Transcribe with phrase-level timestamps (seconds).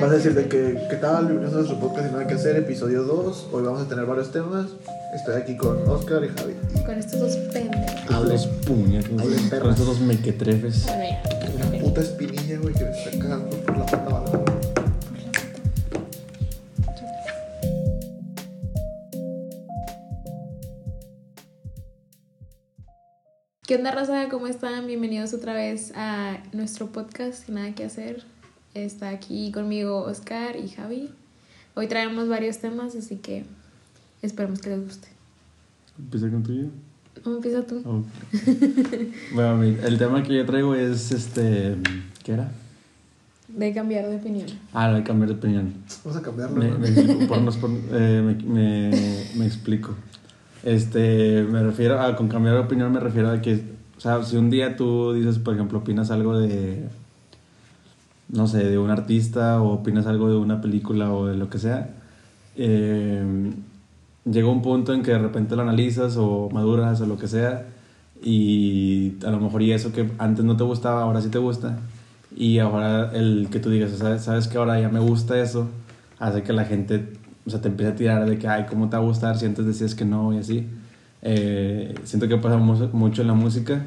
[0.00, 1.26] Vas a decir de que, ¿qué tal?
[1.26, 3.48] Bienvenidos a nuestro podcast y nada que hacer, episodio 2.
[3.52, 4.68] Hoy vamos a tener varios temas.
[5.14, 6.54] Estoy aquí con Oscar y Javi.
[6.86, 8.10] Con estos dos pendejos.
[8.10, 8.32] Hable.
[8.32, 9.20] Los puñetos.
[9.20, 9.60] Hable, perra.
[9.60, 10.86] Con estos dos mequetrefes.
[10.86, 11.22] Bueno, ya.
[11.54, 14.44] Una puta espinilla, güey, que me está cagando por la pata abajo.
[23.66, 24.30] ¿Qué onda, raza?
[24.30, 24.86] ¿Cómo están?
[24.86, 28.24] Bienvenidos otra vez a nuestro podcast Sin Nada que Hacer.
[28.74, 31.10] Está aquí conmigo Oscar y Javi.
[31.74, 33.44] Hoy traemos varios temas, así que
[34.22, 35.08] esperemos que les guste.
[35.98, 36.66] Empieza con tuyo.
[37.24, 37.82] ¿Cómo empieza tú?
[39.34, 41.76] Bueno, el tema que yo traigo es este.
[42.22, 42.52] ¿Qué era?
[43.48, 44.46] De cambiar de opinión.
[44.72, 45.74] Ah, lo de cambiar de opinión.
[46.04, 47.26] Vamos a cambiarlo, Me, ¿no?
[47.26, 49.94] por eh, me, me- me explico.
[50.62, 53.64] Este, me refiero a, con cambiar de opinión me refiero a que,
[53.96, 56.84] o sea, si un día tú dices, por ejemplo, opinas algo de,
[58.32, 61.58] no sé, de un artista o opinas algo de una película o de lo que
[61.58, 61.90] sea,
[62.56, 63.50] eh,
[64.24, 67.66] llega un punto en que de repente lo analizas o maduras o lo que sea
[68.22, 71.78] y a lo mejor y eso que antes no te gustaba, ahora sí te gusta
[72.36, 75.68] y ahora el que tú digas, ¿sabes, sabes que ahora ya me gusta eso?
[76.18, 77.14] Hace que la gente,
[77.46, 79.46] o sea, te empiece a tirar de que, ay, ¿cómo te va a gustar si
[79.46, 80.66] antes decías que no y así?
[81.22, 83.84] Eh, siento que pasa mu- mucho en la música,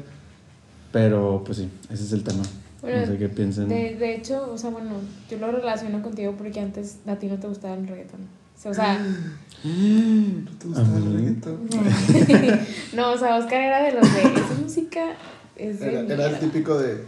[0.92, 2.42] pero pues sí, ese es el tema.
[2.84, 3.68] Bueno, no sé qué piensen.
[3.68, 4.90] De, de hecho, o sea, bueno,
[5.30, 8.20] yo lo relaciono contigo porque antes a ti no te gustaba el reggaetón.
[8.64, 8.98] O sea,
[9.64, 11.68] ¿No te gusta A el reggaetón?
[12.94, 15.12] no, o sea, Oscar era de los de esa música.
[15.56, 16.38] Es de Era, era el mierda".
[16.38, 17.02] típico de.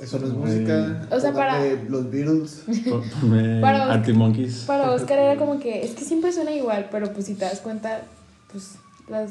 [0.00, 1.06] Eso no es música.
[1.10, 2.64] O sea, para- Los Beatles.
[3.60, 4.64] Para- Anti-Monkeys.
[4.66, 7.60] Para Oscar era como que, es que siempre suena igual, pero pues si te das
[7.60, 8.02] cuenta,
[8.50, 8.72] pues
[9.08, 9.30] las...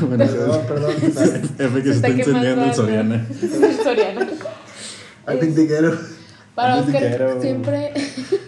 [0.00, 0.24] bueno,
[0.68, 0.94] Perdón.
[0.96, 2.74] F que se está está quemando el.
[2.74, 3.26] Soriana.
[3.84, 4.28] Soriana.
[5.26, 5.98] Al pintiguero.
[6.54, 7.92] Para Oscar siempre...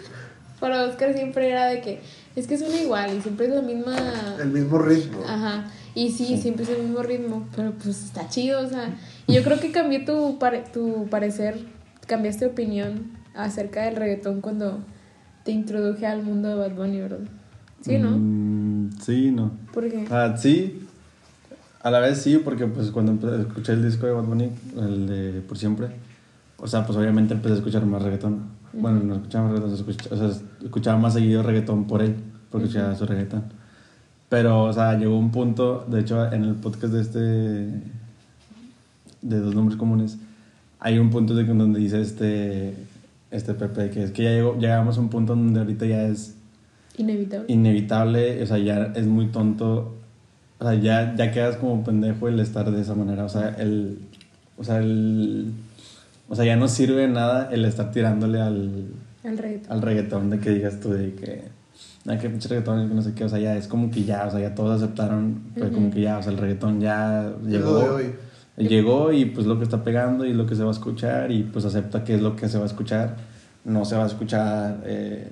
[0.60, 2.00] para Oscar siempre era de que,
[2.36, 3.96] es que suena igual y siempre es la misma...
[4.40, 5.20] El mismo ritmo.
[5.26, 5.64] Ajá.
[5.94, 8.96] Y sí, siempre es el mismo ritmo, pero pues está chido, o sea.
[9.28, 11.56] Y yo creo que cambié tu, pare- tu parecer,
[12.06, 14.80] cambiaste opinión acerca del reggaetón cuando
[15.44, 17.20] te introduje al mundo de Bad Bunny, ¿verdad?
[17.80, 18.10] Sí, ¿no?
[18.10, 19.52] Mm, sí, no.
[19.72, 20.04] ¿Por qué?
[20.10, 20.80] Ah, sí.
[21.82, 25.40] A la vez sí, porque pues cuando escuché el disco de Bad Bunny, el de
[25.42, 25.88] Por Siempre,
[26.64, 28.38] o sea, pues obviamente empecé a escuchar más reggaetón.
[28.72, 30.30] Bueno, no escuchaba más reggaetón, escuch- o sea,
[30.64, 32.14] escuchaba más seguido reggaetón por él,
[32.50, 33.42] porque escuchaba su reggaetón.
[34.30, 37.18] Pero, o sea, llegó un punto, de hecho, en el podcast de este,
[39.22, 40.16] de Dos Nombres Comunes,
[40.80, 42.74] hay un punto de donde dice este,
[43.30, 46.34] este Pepe, que es que ya llegó, llegamos a un punto donde ahorita ya es
[46.96, 47.52] Inevitable.
[47.52, 49.94] inevitable, o sea, ya es muy tonto,
[50.58, 53.98] o sea, ya, ya quedas como pendejo el estar de esa manera, o sea, el,
[54.56, 55.52] o sea, el,
[56.28, 58.86] o sea, ya no sirve de nada el estar tirándole al,
[59.24, 59.72] El reggaetón.
[59.72, 61.42] al reggaetón de que digas tú de que,
[62.06, 64.26] ah, que pinche reggaetón, que no sé qué, o sea, ya es como que ya,
[64.26, 67.78] o sea, ya todos aceptaron, fue como que ya, o sea, el reggaetón ya llegó,
[67.78, 68.14] de hoy.
[68.56, 71.42] llegó y pues lo que está pegando y lo que se va a escuchar y
[71.44, 73.16] pues acepta que es lo que se va a escuchar,
[73.64, 75.28] no se va a escuchar eh,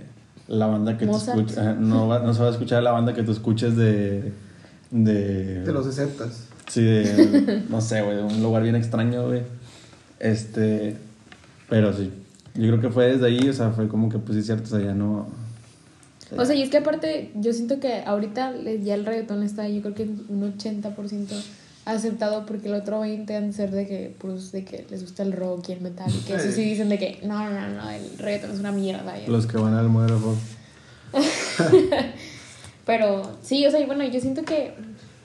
[0.48, 1.38] la banda que tú Mozart.
[1.38, 4.32] escuchas, ajá, no, va- no se va a escuchar la banda que tú escuches de...
[4.90, 6.48] De, Te los aceptas.
[6.68, 9.42] Sí, de, no sé, güey, de un lugar bien extraño, güey.
[10.22, 10.96] Este,
[11.68, 12.10] pero sí,
[12.54, 14.78] yo creo que fue desde ahí, o sea, fue como que, pues sí, cierto, o
[14.78, 15.26] sea, ya no...
[16.38, 19.82] O sea, y es que aparte, yo siento que ahorita ya el reggaetón está, yo
[19.82, 21.26] creo que un 80%
[21.84, 25.24] aceptado porque el otro 20 han de ser de que, pues, de que les gusta
[25.24, 27.90] el rock y el metal y que eso sí dicen de que, no, no, no,
[27.90, 29.18] el reggaetón es una mierda.
[29.20, 30.38] y- Los que van al modelo Rock.
[32.86, 34.72] Pero sí, o sea, y bueno, yo siento que,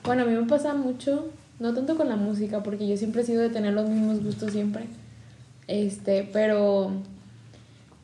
[0.03, 1.29] bueno, a mí me pasa mucho,
[1.59, 4.51] no tanto con la música, porque yo siempre he sido de tener los mismos gustos
[4.51, 4.85] siempre.
[5.67, 6.91] Este, pero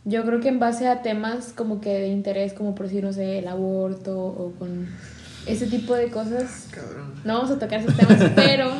[0.05, 3.13] yo creo que en base a temas como que de interés, como por decir, no
[3.13, 4.87] sé, el aborto o con
[5.45, 7.13] ese tipo de cosas, Cabrón.
[7.25, 8.71] no vamos a tocar esos temas, pero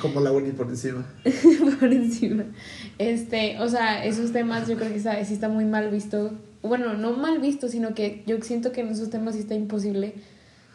[0.00, 1.04] Como la Winnie por encima.
[1.80, 2.44] por encima.
[2.98, 6.32] Este, o sea, esos temas yo creo que está, sí está muy mal visto.
[6.62, 10.14] Bueno, no mal visto, sino que yo siento que en esos temas sí está imposible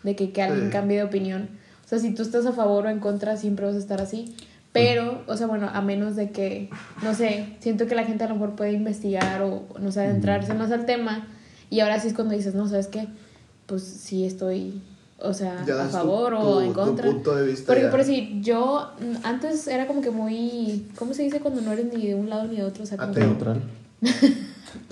[0.04, 1.50] de que, que alguien cambie de opinión.
[1.90, 4.36] O sea, si tú estás a favor o en contra, siempre vas a estar así.
[4.74, 6.70] Pero, o sea, bueno, a menos de que,
[7.02, 10.54] no sé, siento que la gente a lo mejor puede investigar o, no sé, adentrarse
[10.54, 11.28] más al tema.
[11.72, 13.08] Y ahora sí es cuando dices, no, ¿sabes qué?
[13.66, 14.80] Pues sí estoy,
[15.18, 17.12] o sea, Ya a tu- favor o tu- en tu contra.
[17.12, 17.90] punto de vista Porque ya.
[17.90, 18.92] por decir, yo
[19.24, 22.46] antes era como que muy, ¿cómo se dice cuando no eres ni de un lado
[22.48, 22.84] ni de otro?
[22.84, 23.26] O sea, como Ateo.
[23.26, 23.62] Neutral.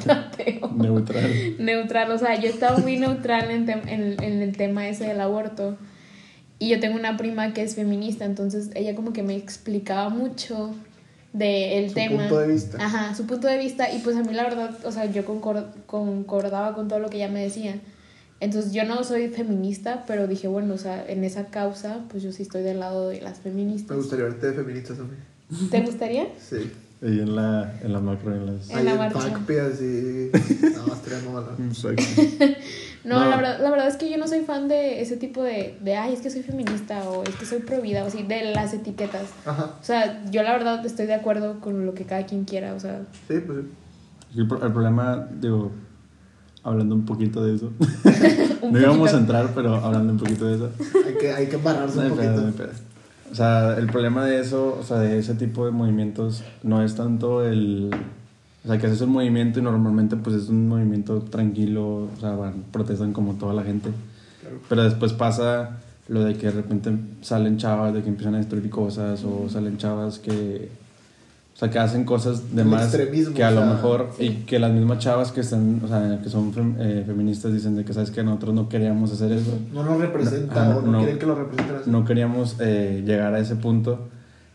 [0.10, 0.72] ateo.
[0.76, 1.56] Neutral.
[1.60, 5.22] Neutral, o sea, yo estaba muy neutral en, tem- en, en el tema ese del
[5.22, 5.78] aborto.
[6.60, 10.74] Y yo tengo una prima que es feminista, entonces ella como que me explicaba mucho
[11.34, 12.18] del Su tema.
[12.24, 12.78] punto de vista.
[12.84, 13.94] Ajá, su punto de vista.
[13.94, 17.18] Y pues a mí la verdad, o sea, yo concord- concordaba con todo lo que
[17.18, 17.80] ella me decía.
[18.40, 22.32] Entonces yo no soy feminista, pero dije, bueno, o sea, en esa causa, pues yo
[22.32, 23.98] sí estoy del lado de las Me feministas.
[23.98, 25.20] gustaría verte de feminista también.
[25.72, 26.28] ¿Te gustaría?
[26.40, 26.72] Sí.
[27.02, 28.70] Ahí en la, en la macro, en las...
[28.72, 29.20] En Ahí la en marcha.
[29.20, 30.32] Pacpi, así.
[30.76, 31.50] No, estaría mola.
[31.68, 32.04] Exacto.
[33.08, 33.30] No, No.
[33.30, 35.96] La, verdad, la verdad es que yo no soy fan de ese tipo de, de,
[35.96, 38.74] ay, es que soy feminista o es que soy pro vida o así, de las
[38.74, 39.30] etiquetas.
[39.46, 39.72] Ajá.
[39.80, 42.80] O sea, yo la verdad estoy de acuerdo con lo que cada quien quiera, o
[42.80, 44.40] sea, Sí, pues sí.
[44.40, 45.72] El, pro- el problema, digo,
[46.64, 47.72] hablando un poquito de eso.
[48.72, 50.70] no íbamos a entrar, pero hablando un poquito de eso.
[51.08, 52.58] Hay que, hay que embarrarse No un pedo, poquito.
[52.58, 52.72] pedo.
[53.32, 56.96] O sea, el problema de eso, o sea, de ese tipo de movimientos, no es
[56.96, 57.90] tanto el...
[58.68, 62.32] O sea, que haces un movimiento y normalmente pues es un movimiento tranquilo, o sea,
[62.32, 63.92] bueno, protestan como toda la gente.
[64.42, 64.58] Claro.
[64.68, 65.78] Pero después pasa
[66.10, 66.92] lo de que de repente
[67.22, 70.70] salen chavas de que empiezan a destruir cosas o salen chavas que...
[71.56, 72.96] O sea, que hacen cosas de El más
[73.34, 74.26] que a lo sea, mejor sí.
[74.26, 77.76] y que las mismas chavas que están, o sea, que son fem- eh, feministas dicen
[77.76, 79.58] de que sabes que nosotros no queríamos hacer eso.
[79.74, 80.98] No lo representa Ajá, o no, no.
[81.00, 84.08] quieren que lo representen no queríamos eh, llegar a ese punto,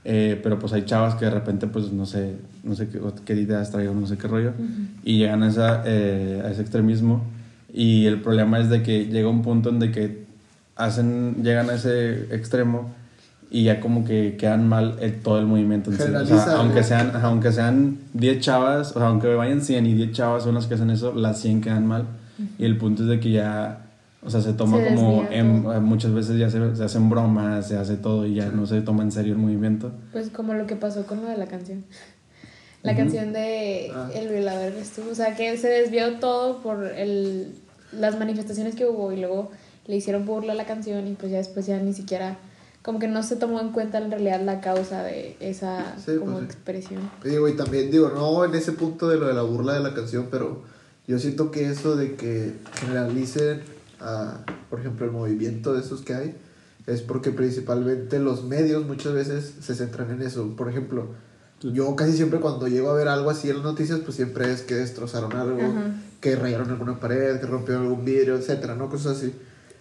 [0.04, 2.34] eh, pero pues hay chavas que de repente, pues no sé,
[2.64, 4.52] no sé qué, qué ideas traigan, no sé qué rollo,
[5.04, 7.22] y llegan a, esa, eh, a ese extremismo.
[7.72, 10.24] Y el problema es de que llega un punto en de que
[10.76, 12.92] hacen, llegan a ese extremo
[13.50, 15.90] y ya como que quedan mal el- todo el movimiento.
[15.90, 16.02] en sí.
[16.22, 20.12] O sea, aunque sean, aunque sean 10 chavas, o sea, aunque vayan 100 y 10
[20.12, 22.04] chavas son las que hacen eso, las 100 quedan mal.
[22.58, 23.81] Y el punto es de que ya,
[24.24, 25.80] o sea, se toma Se como, en- todo.
[25.80, 29.02] muchas veces ya se, se hacen bromas, se hace todo y ya no se toma
[29.02, 29.92] en serio el movimiento.
[30.12, 31.84] pues como lo que pasó con lo de la canción.
[32.82, 34.10] La canción de Ah.
[34.14, 37.54] El violador tú, o sea, que se desvió todo por el,
[37.92, 39.50] las manifestaciones que hubo y luego
[39.86, 42.38] le hicieron burla a la canción y pues ya después ya ni siquiera,
[42.82, 46.32] como que no se tomó en cuenta en realidad la causa de esa Sí, como
[46.32, 46.44] pues sí.
[46.46, 47.10] expresión.
[47.24, 49.94] Digo, y también digo, no en ese punto de lo de la burla de la
[49.94, 50.62] canción, pero
[51.06, 53.60] yo siento que eso de que generalicen,
[54.02, 56.36] a, por ejemplo, el movimiento de esos que hay,
[56.86, 60.56] es porque principalmente los medios muchas veces se centran en eso.
[60.56, 61.08] Por ejemplo,
[61.62, 64.62] yo casi siempre cuando llego a ver algo así en las noticias, pues siempre es
[64.62, 65.94] que destrozaron algo, Ajá.
[66.20, 68.88] que rayaron alguna pared, que rompieron algún vidrio, etcétera, ¿no?
[68.88, 69.32] Cosas así.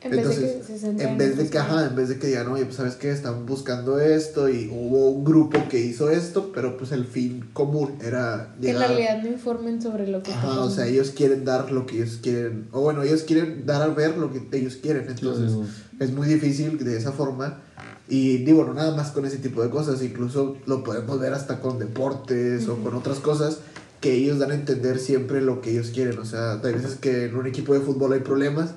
[0.03, 2.27] En vez de Entonces, que se en vez de que, ajá, en vez de que
[2.27, 6.51] digan, oye, pues sabes que están buscando esto y hubo un grupo que hizo esto,
[6.56, 8.89] pero pues el fin común era Que en llegar.
[8.89, 12.18] realidad no informen sobre lo que está o sea, ellos quieren dar lo que ellos
[12.21, 15.51] quieren, o bueno, ellos quieren dar a ver lo que ellos quieren, entonces
[16.00, 17.62] es muy difícil de esa forma.
[18.09, 21.59] Y digo, no nada más con ese tipo de cosas, incluso lo podemos ver hasta
[21.62, 23.59] con deportes o con otras cosas
[24.01, 26.18] que ellos dan a entender siempre lo que ellos quieren.
[26.18, 28.71] O sea, hay veces que en un equipo de fútbol hay problemas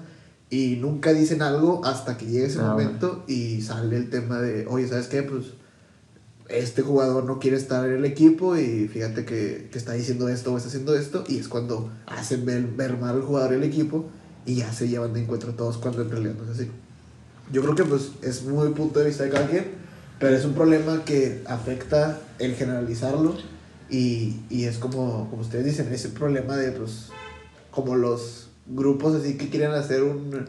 [0.54, 4.66] y nunca dicen algo hasta que llegue ese Ah, momento y sale el tema de,
[4.68, 5.24] oye, ¿sabes qué?
[5.24, 5.46] Pues
[6.48, 10.52] este jugador no quiere estar en el equipo y fíjate que, que está diciendo esto
[10.52, 13.64] o está haciendo esto y es cuando hacen ver, ver mal al jugador y al
[13.64, 14.04] equipo
[14.46, 16.70] y ya se llevan de encuentro todos cuando en realidad no es así.
[17.52, 19.72] Yo creo que pues es muy punto de vista de cada quien,
[20.20, 23.34] pero es un problema que afecta el generalizarlo
[23.90, 27.08] y, y es como, como ustedes dicen, ese problema de pues
[27.72, 30.49] como los grupos así que quieren hacer un,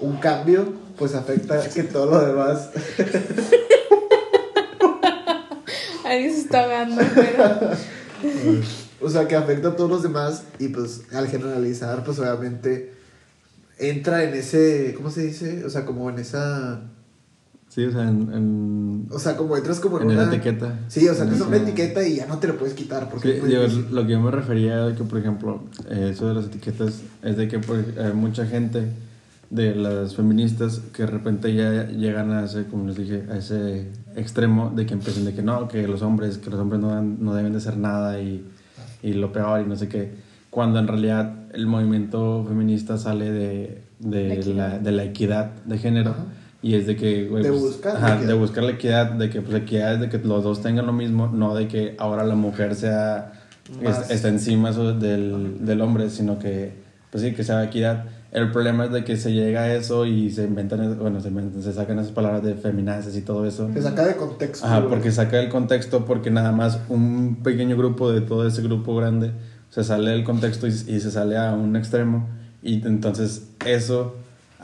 [0.00, 2.70] un cambio, pues afecta que todo lo demás
[6.04, 7.70] Alguien se está ahogando, pero...
[9.00, 12.92] O sea, que afecta a todos los demás y pues al generalizar, pues obviamente
[13.78, 15.64] entra en ese, ¿cómo se dice?
[15.64, 16.82] O sea, como en esa,
[17.74, 20.78] Sí, o sea, en, en, o sea, como entras como en, en una la etiqueta.
[20.86, 23.42] Sí, o sea, que es una etiqueta y ya no te lo puedes quitar porque
[23.44, 26.44] Sí, es lo que yo me refería de que, por ejemplo, eh, eso de las
[26.44, 28.90] etiquetas es de que pues, hay mucha gente
[29.50, 33.88] de las feministas que de repente ya llegan a ese, como les dije, a ese
[34.14, 37.34] extremo de que empiezan de que no, que los hombres, que los hombres no, no
[37.34, 38.46] deben de hacer nada y,
[39.02, 40.12] y lo peor y no sé qué.
[40.48, 46.10] Cuando en realidad el movimiento feminista sale de, de, La de la equidad de género.
[46.12, 46.24] Ajá.
[46.66, 49.42] Y es de que, güey, De pues, buscar ajá, de buscar la equidad, de que
[49.42, 52.36] pues equidad es de que los dos tengan lo mismo, no de que ahora la
[52.36, 53.32] mujer sea
[53.82, 56.72] es- está encima del, del hombre, sino que
[57.10, 58.06] pues sí, que sea equidad.
[58.32, 61.60] El problema es de que se llega a eso y se inventan, bueno, se, inventan-
[61.62, 63.70] se sacan esas palabras de feminazis y todo eso.
[63.74, 64.66] Se saca de contexto.
[64.66, 68.96] Ajá, porque saca el contexto porque nada más un pequeño grupo de todo ese grupo
[68.96, 69.32] grande
[69.70, 72.26] se sale del contexto y, y se sale a un extremo
[72.62, 74.16] y entonces eso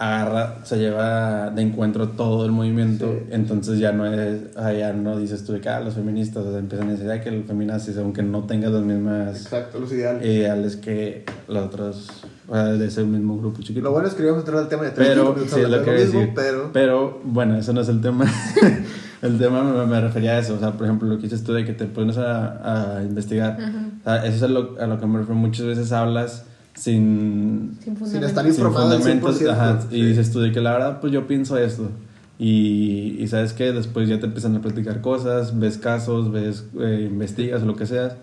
[0.03, 3.27] agarra, se lleva de encuentro todo el movimiento, Sí.
[3.33, 6.59] entonces ya no es, ya no dices tú de que ah, los feministas, o sea,
[6.59, 10.25] empiezan a decir ah, que los feministas, aunque no tengan las mismas Exacto, los ideales.
[10.27, 12.09] ideales que los otros,
[12.49, 13.83] o sea, de ese mismo grupo chiquito.
[13.83, 15.85] Lo bueno es que íbamos a entrar al tema de Pero, 30 minutos sí, lo
[15.85, 16.17] que de decir.
[16.21, 18.25] mismo, pero Pero, bueno, eso no es el tema.
[19.23, 20.55] el tema me, me refería a eso.
[20.55, 23.59] O sea, por ejemplo, lo que dices tú de que te pones a, a investigar.
[24.01, 25.39] O sea, eso es a lo, a lo que me refiero.
[25.39, 29.41] Muchas veces hablas sin, Sin Sin estar sin informado al fundamentos.
[29.41, 31.91] 100%, ajá, y dices tú de que la verdad, pues yo pienso esto.
[32.39, 37.07] Y, y sabes que después ya te empiezan a platicar cosas, ves casos, ves, eh,
[37.11, 38.17] investigas o lo que seas.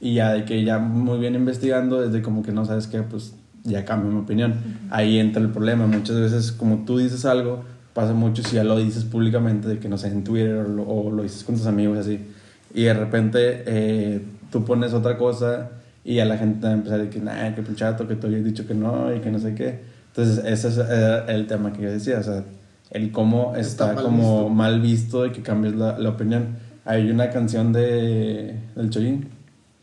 [0.00, 3.34] Y ya de que ya muy bien investigando, desde como que no sabes qué, pues
[3.62, 4.54] ya cambia mi opinión.
[4.90, 5.86] Ahí entra el problema.
[5.86, 9.88] Muchas veces, como tú dices algo, pasa mucho si ya lo dices públicamente, de que
[9.88, 12.20] no sé, en Twitter o lo, o lo dices con tus amigos así.
[12.74, 14.20] Y de repente eh,
[14.50, 15.70] tú pones otra cosa
[16.04, 18.74] y a la gente va a decir, nah, que pinchato, que tú habías dicho que
[18.74, 19.80] no y que no sé qué.
[20.08, 20.78] Entonces, ese es
[21.28, 22.44] el tema que yo decía, o sea,
[22.90, 24.48] el cómo está, Está mal como visto.
[24.50, 26.48] mal visto de que cambies la, la opinión.
[26.84, 29.26] Hay una canción de, del Choyin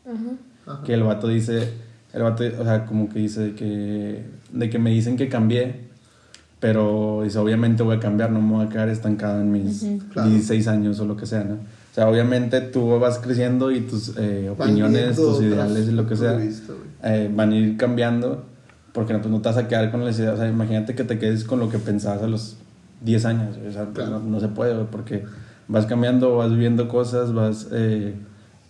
[0.06, 0.82] Ajá.
[0.86, 1.70] Que el vato dice,
[2.13, 4.24] el vato, o sea, como que dice de que,
[4.54, 5.90] de que me dicen que cambié,
[6.60, 10.00] pero dice, obviamente voy a cambiar, no me voy a quedar estancado en mis Ujú.
[10.13, 10.30] Claro.
[10.30, 11.58] 16 años o lo que sea, ¿no?
[11.91, 16.15] O sea, obviamente tú vas creciendo y tus eh, opiniones, tus ideales y lo que
[16.15, 16.39] sea
[17.03, 18.45] eh, van a ir cambiando
[18.93, 20.36] porque no, pues, no te vas a quedar con las ideas.
[20.36, 22.55] O sea, imagínate que te quedes con lo que pensabas a los
[23.01, 23.57] 10 años.
[23.57, 24.19] O sea, pues, Claro.
[24.19, 25.25] no, no se puede, güey, porque
[25.67, 28.15] vas cambiando, vas viendo cosas, vas eh,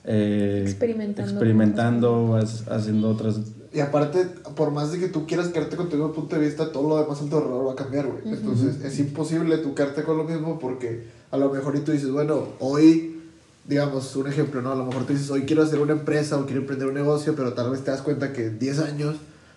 [0.03, 1.31] eh, Experimentando.
[1.31, 3.39] experimentando, vas haciendo otras.
[3.73, 4.25] Y aparte,
[4.55, 7.01] por más de que tú quieras quedarte con tu mismo punto de vista, todo lo
[7.01, 8.33] demás a tu alrededor va a cambiar, güey.
[8.33, 12.11] Entonces, es imposible tú quedarte con lo mismo porque a lo mejor y tú dices,
[12.11, 13.21] bueno, hoy,
[13.65, 14.73] digamos, un ejemplo, ¿no?
[14.73, 17.35] A lo mejor tú dices, hoy quiero hacer una empresa o quiero emprender un negocio,
[17.35, 19.15] pero tal vez te das cuenta que en 10 años,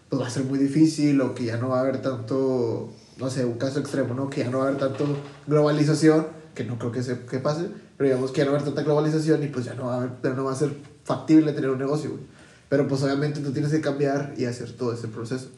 [0.08, 3.30] pues va a ser muy difícil o que ya no va a haber tanto, no
[3.30, 4.30] sé, un caso extremo, ¿no?
[4.30, 5.04] Que ya no va a haber tanto
[5.48, 7.66] globalización, que no creo que, se, que pase,
[7.96, 9.94] pero digamos que ya no va a haber tanta globalización y pues ya no va
[9.94, 10.70] a, haber, ya no va a ser
[11.02, 12.22] factible tener un negocio, güey.
[12.68, 15.48] Pero pues obviamente tú tienes que cambiar y hacer todo ese proceso.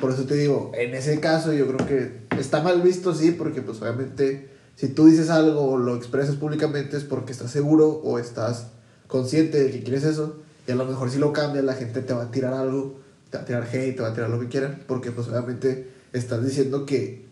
[0.00, 3.62] Por eso te digo, en ese caso yo creo que está mal visto, sí, porque
[3.62, 8.18] pues obviamente si tú dices algo o lo expresas públicamente es porque estás seguro o
[8.18, 8.68] estás
[9.06, 10.36] consciente de que quieres eso.
[10.68, 12.98] Y a lo mejor si lo cambias la gente te va a tirar algo,
[13.30, 15.90] te va a tirar hate, te va a tirar lo que quieran, porque pues obviamente
[16.12, 17.26] estás diciendo que,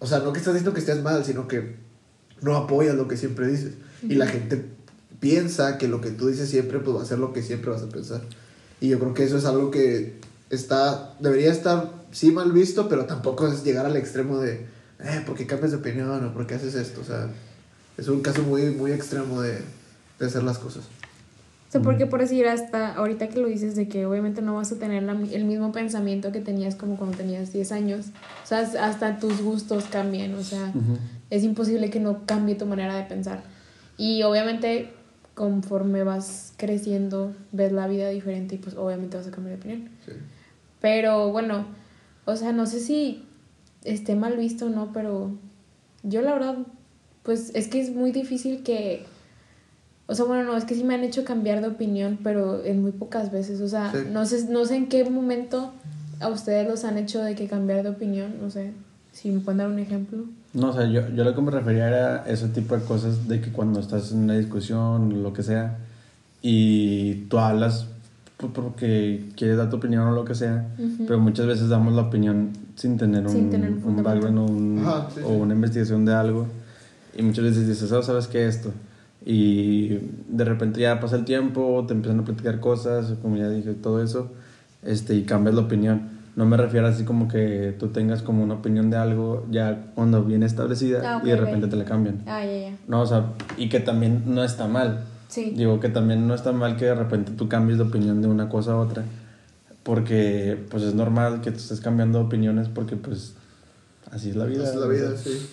[0.00, 1.76] o sea, no que estás diciendo que estés mal, sino que
[2.42, 3.74] no apoyas lo que siempre dices.
[4.02, 4.62] Y la gente
[5.18, 7.82] piensa que lo que tú dices siempre pues va a ser lo que siempre vas
[7.82, 8.20] a pensar.
[8.80, 10.18] Y yo creo que eso es algo que
[10.50, 14.66] está, debería estar sí mal visto, pero tampoco es llegar al extremo de,
[15.00, 17.00] eh, ¿por qué cambias de opinión o por qué haces esto?
[17.00, 17.28] O sea,
[17.96, 19.60] es un caso muy, muy extremo de,
[20.18, 20.84] de hacer las cosas.
[21.68, 24.70] O sea, porque por decir hasta ahorita que lo dices de que obviamente no vas
[24.70, 28.06] a tener la el mismo pensamiento que tenías como cuando tenías 10 años.
[28.44, 30.96] O sea, hasta tus gustos cambian, o sea, Ujú.
[31.30, 33.42] es imposible que no cambie tu manera de pensar.
[33.98, 34.92] Y obviamente
[35.34, 39.90] conforme vas creciendo, ves la vida diferente y pues obviamente vas a cambiar de opinión.
[40.06, 40.12] Sí.
[40.80, 41.66] Pero bueno,
[42.24, 43.25] o sea, no sé si
[43.84, 45.30] esté mal visto o no, pero
[46.02, 46.56] yo la verdad,
[47.22, 49.04] pues es que es muy difícil que...
[50.08, 52.80] O sea, bueno, no, es que sí me han hecho cambiar de opinión, pero en
[52.82, 53.60] muy pocas veces.
[53.60, 53.98] O sea, Sí.
[54.12, 55.72] no, sé, no sé en qué momento
[56.20, 58.34] a ustedes los han hecho de que cambiar de opinión.
[58.40, 58.72] No sé,
[59.12, 60.24] si me pueden dar un ejemplo.
[60.54, 63.40] No, o sea, yo, yo lo que me refería era ese tipo de cosas de
[63.40, 65.76] que cuando estás en una discusión o lo que sea
[66.40, 67.86] y tú hablas
[68.36, 71.04] pues, porque quieres dar tu opinión o lo que sea, Ujú.
[71.06, 74.10] pero muchas veces damos la opinión sin tener un, Sin tener un un fundamento.
[74.26, 75.34] background o, un- Ajá, sí, o sí.
[75.34, 76.46] una investigación de algo
[77.16, 78.72] y muchas veces dices, oh, ¿sabes qué esto?
[79.24, 83.72] Y de repente ya pasa el tiempo, te empiezan a platicar cosas, como ya dije,
[83.74, 84.30] todo eso,
[84.82, 86.14] este, y cambias la opinión.
[86.36, 90.22] No me refiero así como que tú tengas como una opinión de algo ya cuando
[90.22, 92.18] viene establecida Ah, ok, y de repente te la cambian.
[92.26, 92.76] Ah, ya, ya.
[92.86, 95.00] No, o sea, y que también no está mal.
[95.28, 95.52] Sí.
[95.56, 98.48] Digo que también no está mal que de repente tú cambies de opinión de una
[98.48, 99.04] cosa a otra,
[99.82, 103.34] porque pues es normal que tú estés cambiando opiniones porque pues
[104.10, 104.62] así es la vida.
[104.62, 105.48] Esa es la vida, sí.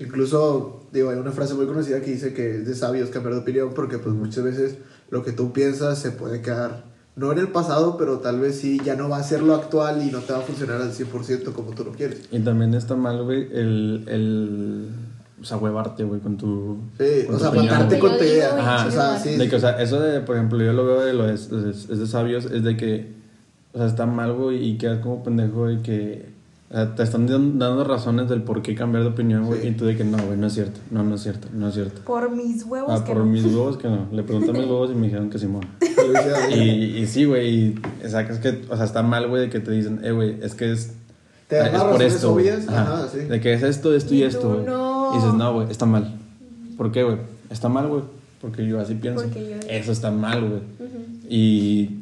[0.00, 3.40] Incluso, digo, hay una frase muy conocida que dice que es de sabios cambiar de
[3.40, 4.76] opinión porque pues muchas veces
[5.10, 6.84] lo que tú piensas se puede quedar,
[7.16, 10.06] no en el pasado, pero tal vez sí, ya no va a ser lo actual
[10.06, 12.22] y no te va a funcionar al 100% como tú lo quieres.
[12.30, 14.88] Y también está mal, güey, el, el,
[15.40, 16.76] o sea, huevarte, güey, con tu...
[16.98, 18.56] Sí, con o tu sea, matarte con tu idea.
[18.58, 18.86] Ajá.
[18.86, 19.36] O sea, sí.
[19.36, 21.50] De que, o sea, eso de, por ejemplo, yo lo veo de lo de, es,
[21.52, 23.12] es de sabios, es de que,
[23.72, 26.28] o sea, está mal, güey, y quedas como pendejo y que,
[26.70, 29.68] o sea, te están dan- dando razones del por qué cambiar de opinión, güey, Sí.
[29.68, 31.74] y tú de que no, güey, no es cierto, no, no es cierto, no es
[31.74, 32.00] cierto.
[32.02, 33.26] Por mis huevos Ah, que por no.
[33.26, 34.06] mis huevos que no.
[34.12, 35.62] Le pregunté a mis huevos y me dijeron que Simón.
[36.54, 36.58] Y,
[36.98, 40.00] y sí, güey, y sacas que, o sea, está mal, güey, de que te dicen,
[40.02, 40.92] eh, güey, es que es,
[41.48, 42.32] Te es por esto.
[42.32, 42.48] güey".
[42.48, 42.68] obvias.
[42.68, 42.82] Ajá.
[42.94, 43.18] Ajá, sí.
[43.20, 44.64] De que es esto, esto y, Y esto, tú, güey.
[44.66, 44.89] no.
[45.12, 46.14] Y dices, no, güey, está mal.
[46.76, 47.16] ¿Por qué, güey?
[47.50, 48.02] Está mal, güey.
[48.40, 49.24] Porque yo así pienso.
[49.28, 50.60] Yo- Eso está mal, güey.
[51.28, 51.96] Y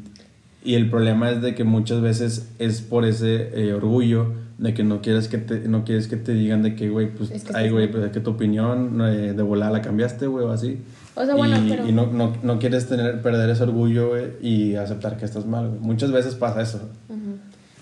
[0.64, 4.82] Y el problema es de que muchas veces es por ese eh, orgullo de que
[4.82, 7.52] no quieres que te, no quieres que te digan de que, güey, pues, Es que
[7.56, 10.78] ay, güey, pues es que tu opinión eh, de volada la cambiaste, güey, o así.
[11.14, 14.24] O sea, bueno, y, pero- y no, no, no quieres tener, perder ese orgullo, güey,
[14.42, 15.80] y aceptar que estás mal, güey.
[15.80, 16.78] Muchas veces pasa eso.
[17.08, 17.38] Ujú.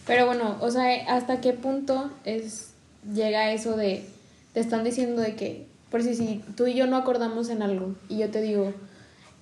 [0.06, 0.84] Pero bueno, o sea,
[1.16, 2.70] ¿hasta qué punto es
[3.14, 4.04] llega eso de
[4.56, 7.94] te están diciendo de que por si si tú y yo no acordamos en algo
[8.08, 8.72] y yo te digo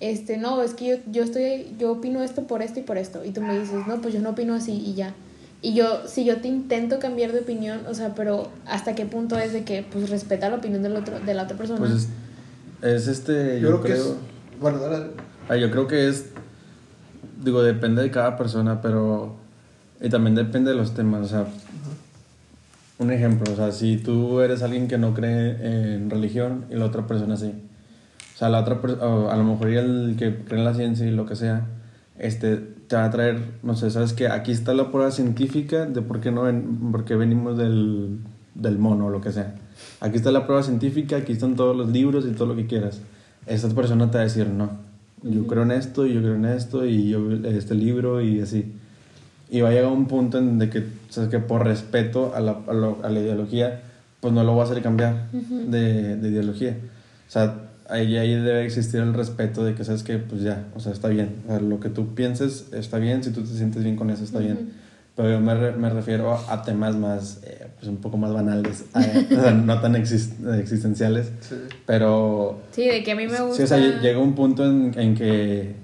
[0.01, 3.23] este no es que yo, yo estoy yo opino esto por esto y por esto
[3.23, 5.13] y tú me dices no pues yo no opino así y ya
[5.61, 9.39] y yo si yo te intento cambiar de opinión o sea pero hasta qué punto
[9.39, 12.09] es de que pues respeta la opinión del otro de la otra persona Pues es,
[12.81, 14.03] es este, Yo, yo, creo que creo...
[14.03, 14.15] es.
[14.59, 15.11] Bueno, dale, dale.
[15.47, 16.25] Ah, yo creo que es,
[17.41, 19.33] digo, depende de cada persona, pero...
[20.01, 21.45] Y también depende de los temas, o sea...
[22.97, 26.85] Un ejemplo, o sea, si tú eres alguien que no cree en religión y la
[26.85, 27.51] otra persona sí.
[28.35, 31.11] O sea, la otra o a lo mejor el que cree en la ciencia y
[31.11, 31.65] lo que sea,
[32.17, 36.01] este, te va a traer, no sé, sabes que aquí está la prueba científica de
[36.01, 38.19] por qué, no ven, por qué venimos del,
[38.53, 39.55] del mono o lo que sea.
[39.99, 43.01] Aquí está la prueba científica, aquí están todos los libros y todo lo que quieras.
[43.45, 44.69] Esta persona te va a decir, no,
[45.23, 48.73] yo creo en esto y yo creo en esto y yo este libro y así.
[49.49, 52.57] Y va a llegar un punto en de que, sabes que por respeto a la,
[52.67, 53.81] a, lo- a la ideología,
[54.19, 56.75] pues no lo va a hacer cambiar de, de ideología.
[57.27, 57.55] O sea,
[57.89, 61.07] ahí, ahí debe existir el respeto de que sabes que, pues ya, o sea, está
[61.09, 61.35] bien.
[61.45, 64.23] O sea, lo que tú pienses está bien, si tú te sientes bien con eso
[64.23, 64.71] está bien.
[65.15, 68.99] Pero yo me, me refiero a temas más, eh, pues un poco más banales, a-
[69.37, 71.31] o sea, no tan exis- existenciales.
[71.41, 71.55] Sí.
[71.85, 74.65] Pero sí de que a mí me gusta Sí, o sea, lle- llega un punto
[74.65, 75.75] en, en que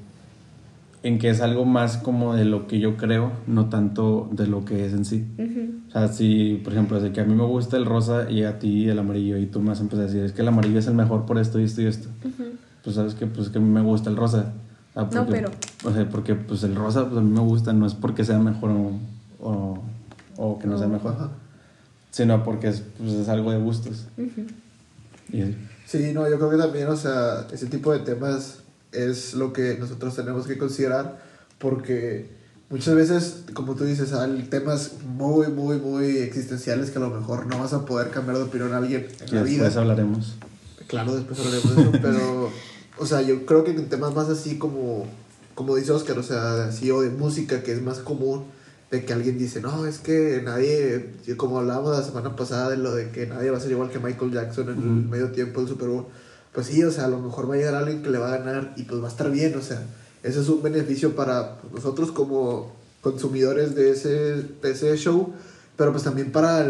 [1.03, 4.65] en que es algo más como de lo que yo creo, no tanto de lo
[4.65, 5.25] que es en sí.
[5.38, 5.79] Ujú.
[5.88, 8.60] O sea, si, por ejemplo, de que a mí me gusta el rosa y a
[8.60, 10.77] ti el amarillo y tú me vas a empezar a decir, es que el amarillo
[10.77, 12.08] es el mejor por esto y esto y esto.
[12.24, 12.43] Ujú.
[12.84, 14.53] Pues sabes que pues que a mí me gusta el rosa.
[14.93, 15.50] O sea, No, pero-
[15.86, 18.38] O sea, porque pues el rosa pues a mí me gusta, no es porque sea
[18.39, 18.91] mejor o,
[19.39, 19.84] o,
[20.38, 20.93] o que no sea No.
[20.93, 21.15] mejor,
[22.12, 24.05] sino porque es, pues, es algo de gustos.
[25.34, 25.55] Y así.
[25.86, 28.61] Sí, no, yo creo que también, o sea, ese tipo de temas
[28.92, 31.22] es lo que nosotros tenemos que considerar
[31.60, 32.30] porque
[32.70, 37.46] muchas veces, como tú dices, hay temas muy, muy, muy existenciales que a lo mejor
[37.46, 39.64] no vas a poder cambiar de opinión a alguien en la vida.
[39.64, 40.36] después hablaremos.
[40.88, 42.50] Claro, después hablaremos de eso, pero,
[42.98, 45.06] o sea, yo creo que en temas más así como,
[45.56, 48.46] como dice Oscar, o sea, así o de música, que es más común,
[48.90, 52.94] de que alguien dice, no, es que nadie, como hablábamos la semana pasada de lo
[52.94, 55.10] de que nadie va a ser igual que Michael Jackson en el Ujú.
[55.10, 56.08] medio tiempo del Super Bowl,
[56.53, 58.37] pues sí, o sea, a lo mejor va a llegar alguien que le va a
[58.37, 59.81] ganar y pues va a estar bien, o sea,
[60.24, 65.33] ese es un beneficio para nosotros como consumidores de ese, de ese show,
[65.75, 66.66] pero pues también para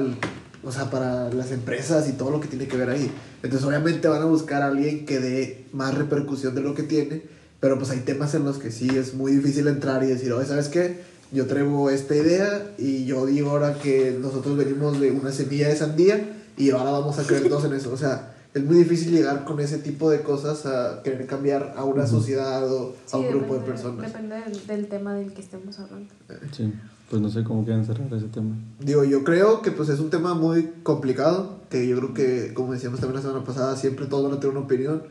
[0.63, 3.11] o sea, para las empresas y todo lo que tiene que ver ahí.
[3.41, 7.23] Entonces obviamente van a buscar a alguien que dé más repercusión de lo que tiene,
[7.59, 10.47] pero pues hay temas en los que sí es muy difícil entrar y decir, oye,
[10.47, 10.99] ¿sabes qué?
[11.31, 15.75] Yo traigo esta idea y yo digo ahora que nosotros venimos de una semilla de
[15.75, 17.91] sandía y ahora vamos a creer todos en eso.
[17.91, 21.83] O sea, es muy difícil llegar con ese tipo de cosas a querer cambiar a
[21.85, 24.05] una sociedad o a Sí, un grupo de personas.
[24.11, 26.13] Depende del, del tema del que estemos hablando.
[26.51, 26.73] Sí,
[27.09, 28.55] pues no sé cómo quieren cerrar ese tema.
[28.79, 32.73] Digo, yo creo que pues es un tema muy complicado, que yo creo que, como
[32.73, 35.03] decíamos también la semana pasada, siempre todos van a tener una opinión.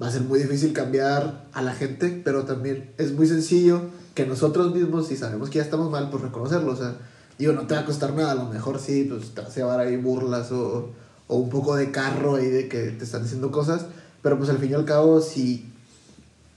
[0.00, 3.80] Va a ser muy difícil cambiar a la gente, pero también es muy sencillo
[4.14, 6.72] que nosotros mismos, si sabemos que ya estamos mal, pues reconocerlo.
[6.72, 6.96] O sea,
[7.38, 9.54] digo, no te va a costar nada, a lo mejor sí, pues te vas a
[9.54, 10.90] llevar ahí burlas o,
[11.28, 13.86] o un poco de carro ahí de que te están diciendo cosas,
[14.22, 15.66] pero pues al fin y al cabo, si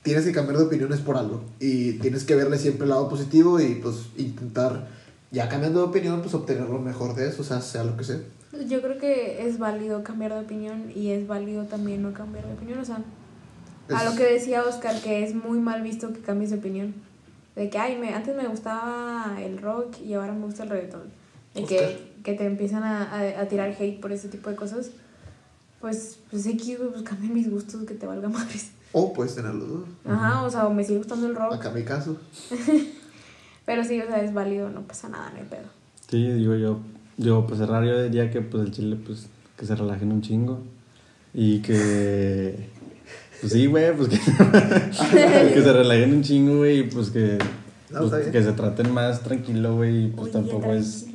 [0.04, 3.60] tienes que cambiar de opiniones por algo y tienes que verle siempre el lado positivo
[3.60, 4.88] y pues intentar,
[5.32, 8.04] ya cambiando de opinión, pues obtener lo mejor de eso, o sea, sea lo que
[8.04, 8.20] sea.
[8.68, 12.54] Yo creo que es válido cambiar de opinión y es válido también no cambiar de
[12.54, 12.80] opinión.
[12.80, 13.02] O sea,
[13.90, 16.96] a Es- lo que decía Oscar, que es muy mal visto que cambies de opinión.
[17.56, 21.04] De que, ay, me, antes me gustaba el rock y ahora me gusta el reggaetón.
[21.56, 21.78] Y Oscar.
[21.80, 24.92] que, que te empiezan a, a, a tirar hate por ese tipo de cosas.
[25.80, 28.72] Pues, pues X, güey, pues cambia mis gustos, que te valga madres.
[28.92, 29.84] O puedes tener los dos.
[30.04, 31.54] Ajá, o sea, o me sigue gustando el rock.
[31.54, 32.18] Acá mi caso.
[33.66, 35.70] Pero sí, o sea, es válido, no pasa nada, no hay pedo.
[36.10, 36.80] Sí, digo yo,
[37.16, 40.60] yo pues cerrar yo diría que pues el chile pues que se relajen un chingo
[41.34, 42.70] y que
[43.40, 44.18] pues sí, güey, pues que,
[45.54, 47.38] que se relajen un chingo, güey, y pues que
[47.90, 51.08] No, pues, que se traten más tranquilo, güey, y pues Oye, tampoco es.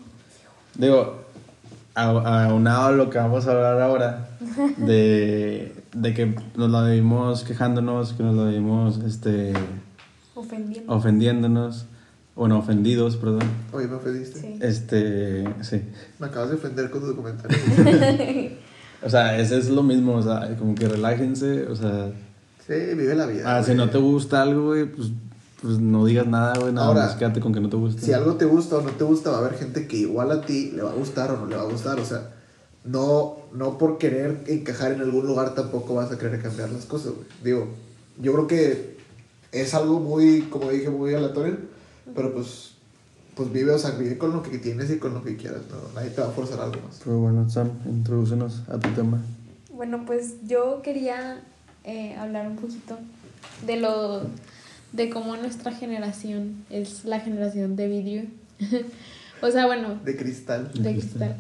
[0.76, 1.22] Digo
[1.94, 4.28] a- aunado a lo que vamos a hablar ahora
[4.78, 9.52] de, de que nos la vivimos quejándonos, que nos la vivimos este
[10.34, 10.92] Ofendiendo.
[10.92, 11.86] ofendiéndonos,
[12.34, 13.42] bueno, ofendidos, perdón.
[13.72, 14.40] Oye, me ofendiste.
[14.40, 14.58] Sí.
[14.62, 15.82] Este, sí.
[16.18, 17.58] Me acabas de ofender con tu comentario.
[19.04, 22.12] O sea, ese es lo mismo, o sea, como que relájense, o sea,
[22.64, 23.56] sí, vive la vida.
[23.56, 25.08] ah, si no te gusta algo, güey, pues,
[25.62, 28.02] pues no digas nada, güey, nada Ahora, más quédate con que no te gusta.
[28.02, 30.42] Si algo te gusta o no te gusta, va a haber gente que igual a
[30.42, 32.00] ti le va a gustar o no le va a gustar.
[32.00, 32.30] O sea,
[32.84, 37.12] no, no por querer encajar en algún lugar tampoco vas a querer cambiar las cosas,
[37.12, 37.26] güey.
[37.44, 37.68] Digo,
[38.20, 38.96] yo creo que
[39.52, 41.58] es algo muy, como dije, muy aleatorio,
[42.12, 42.72] pero pues,
[43.36, 45.76] pues vive, o sea, vive con lo que tienes y con lo que quieras, ¿no?
[45.94, 47.00] Nadie te va a forzar algo más.
[47.04, 49.22] Pero bueno, Sam, introdúcenos a tu tema.
[49.72, 51.40] Bueno, pues yo quería
[51.84, 52.98] eh, hablar un poquito
[53.64, 54.22] de lo
[54.92, 58.22] de cómo nuestra generación es la generación de vidrio.
[59.42, 60.70] o sea, bueno, De cristal.
[60.74, 61.36] de cristal.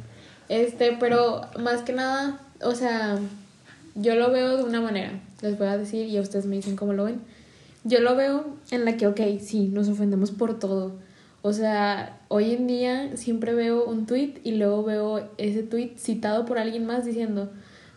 [0.48, 3.18] Este, pero más que nada, o sea,
[3.94, 5.12] yo lo veo de una manera,
[5.42, 7.20] les voy a decir y a ustedes me dicen cómo lo ven.
[7.84, 10.96] Yo lo veo en la que, ok, sí, nos ofendemos por todo.
[11.42, 16.44] O sea, hoy en día siempre veo un tweet y luego veo ese tweet citado
[16.44, 17.50] por alguien más diciendo,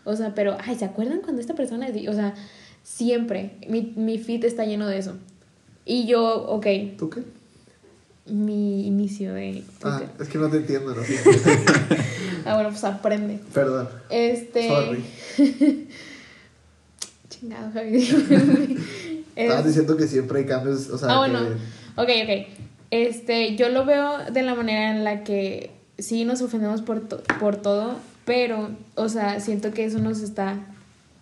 [0.03, 1.91] o sea, pero, ay, ¿se acuerdan cuando esta persona?
[1.91, 2.33] di-?" O sea,
[2.83, 5.17] siempre, mi, mi feed está lleno de eso.
[5.85, 6.65] Y yo, ok,
[6.97, 7.21] ¿Tú qué?
[8.27, 11.01] mi inicio de Ah, es que no te entiendo, ¿no?
[12.47, 13.39] Ah, bueno, pues aprende.
[13.53, 13.87] Perdón.
[14.09, 14.67] Este.
[14.67, 15.03] Sorry.
[17.29, 17.97] Chingado, Javi.
[19.35, 21.39] Estabas Es- diciendo que siempre hay cambios, o sea, Ah, bueno.
[21.39, 22.47] que- Ok, ok.
[22.91, 27.21] Este, yo lo veo de la manera en la que sí nos ofendemos por, to-
[27.39, 27.95] por todo,
[28.25, 30.59] pero, o sea, siento que eso nos está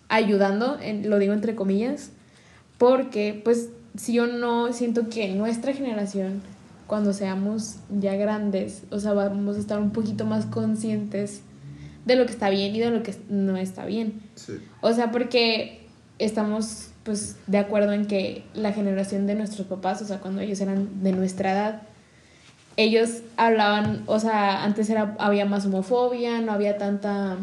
[0.08, 2.10] ayudando, en- lo digo entre comillas,
[2.78, 6.42] porque, pues, sí o no, siento que nuestra generación,
[6.86, 11.40] cuando seamos ya grandes, o sea, vamos a estar un poquito más conscientes
[12.04, 14.20] de lo que está bien y de lo que no está bien.
[14.34, 14.54] sí.
[14.82, 15.86] O sea, porque
[16.18, 20.60] estamos pues de acuerdo en que la generación de nuestros papás, o sea, cuando ellos
[20.60, 21.82] eran de nuestra edad,
[22.76, 27.36] ellos hablaban, o sea, antes era, había más homofobia, no había tanta,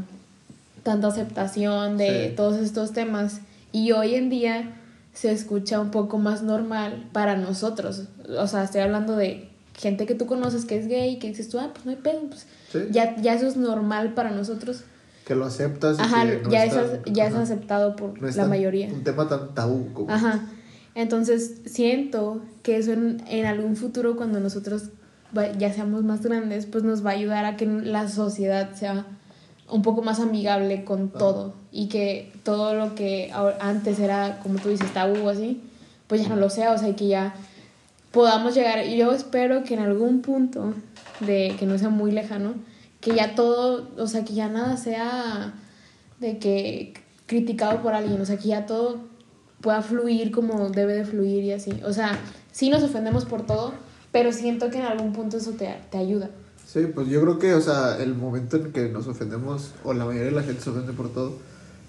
[0.84, 2.36] tanta aceptación de Sí.
[2.36, 3.42] todos estos temas.
[3.72, 4.72] Y hoy en día
[5.14, 8.04] se escucha un poco más normal para nosotros.
[8.40, 11.60] O sea, estoy hablando de gente que tú conoces que es gay, que dices tú,
[11.60, 12.80] ah, pues no hay pedo, pues Sí.
[12.92, 14.84] ya, ya eso es normal para nosotros.
[15.26, 18.28] Que lo aceptas y Ajá, que no ya, está- es, ya es aceptado por No
[18.28, 18.88] es la tan- mayoría.
[18.88, 20.10] Un tema tan tabú como.
[20.12, 20.42] Ajá.
[20.96, 24.90] Entonces, siento que eso en, en algún futuro, cuando nosotros
[25.38, 29.06] va- ya seamos más grandes, pues nos va a ayudar a que la sociedad sea
[29.72, 34.70] un poco más amigable con todo y que todo lo que antes era, como tú
[34.70, 35.62] dices, tabú o así,
[36.08, 37.34] pues ya no lo sea, o sea, y que ya
[38.12, 38.86] podamos llegar.
[38.86, 40.74] Y yo espero que en algún punto,
[41.22, 42.56] de que no sea muy lejano,
[43.00, 45.54] que ya todo, o sea, que ya nada sea
[46.20, 46.94] de que
[47.26, 49.00] criticado por alguien, o sea, que ya todo
[49.62, 51.72] pueda fluir como debe de fluir y así.
[51.86, 52.20] O sea,
[52.52, 53.74] sí nos ofendemos por todo,
[54.12, 56.30] pero siento que en algún punto eso te, te ayuda.
[56.72, 60.06] Sí, pues yo creo que, o sea, el momento en que nos ofendemos, o la
[60.06, 61.34] mayoría de la gente se ofende por todo,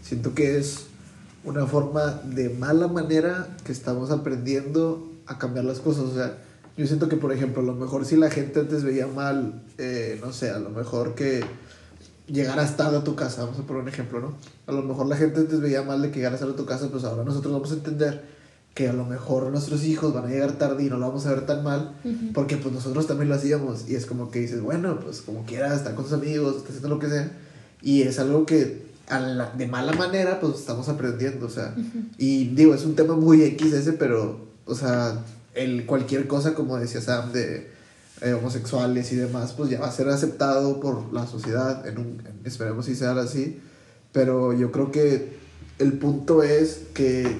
[0.02, 0.86] siento que es
[1.44, 6.02] una forma de mala manera que estamos aprendiendo a cambiar las cosas.
[6.02, 6.36] O sea,
[6.76, 10.18] yo siento que, por ejemplo, a lo mejor si la gente antes veía mal, eh,
[10.20, 11.44] no sé, a lo mejor que
[12.26, 14.34] llegaras tarde a tu casa, vamos a poner un ejemplo, ¿no?
[14.66, 16.88] A lo mejor la gente antes veía mal de que llegaras tarde a tu casa,
[16.90, 18.24] pues ahora nosotros vamos a entender
[18.74, 21.30] que a lo mejor nuestros hijos van a llegar tarde y no lo vamos a
[21.34, 21.92] ver tan mal,
[22.32, 23.88] porque pues nosotros también lo hacíamos.
[23.88, 26.88] Y es como que dices, bueno, pues como quieras, está con sus amigos, está haciendo
[26.88, 27.30] lo que sea,
[27.82, 31.74] y es algo que a la- de mala manera pues estamos aprendiendo, o sea,
[32.16, 35.22] y digo, es un tema muy X ese, pero, o sea,
[35.54, 37.70] el, cualquier cosa como decía Sam de
[38.22, 42.06] eh, homosexuales y demás, pues ya va a ser aceptado por la sociedad, en un,
[42.24, 43.58] en- esperemos si sea así,
[44.12, 45.36] pero yo creo que
[45.78, 47.36] el punto es que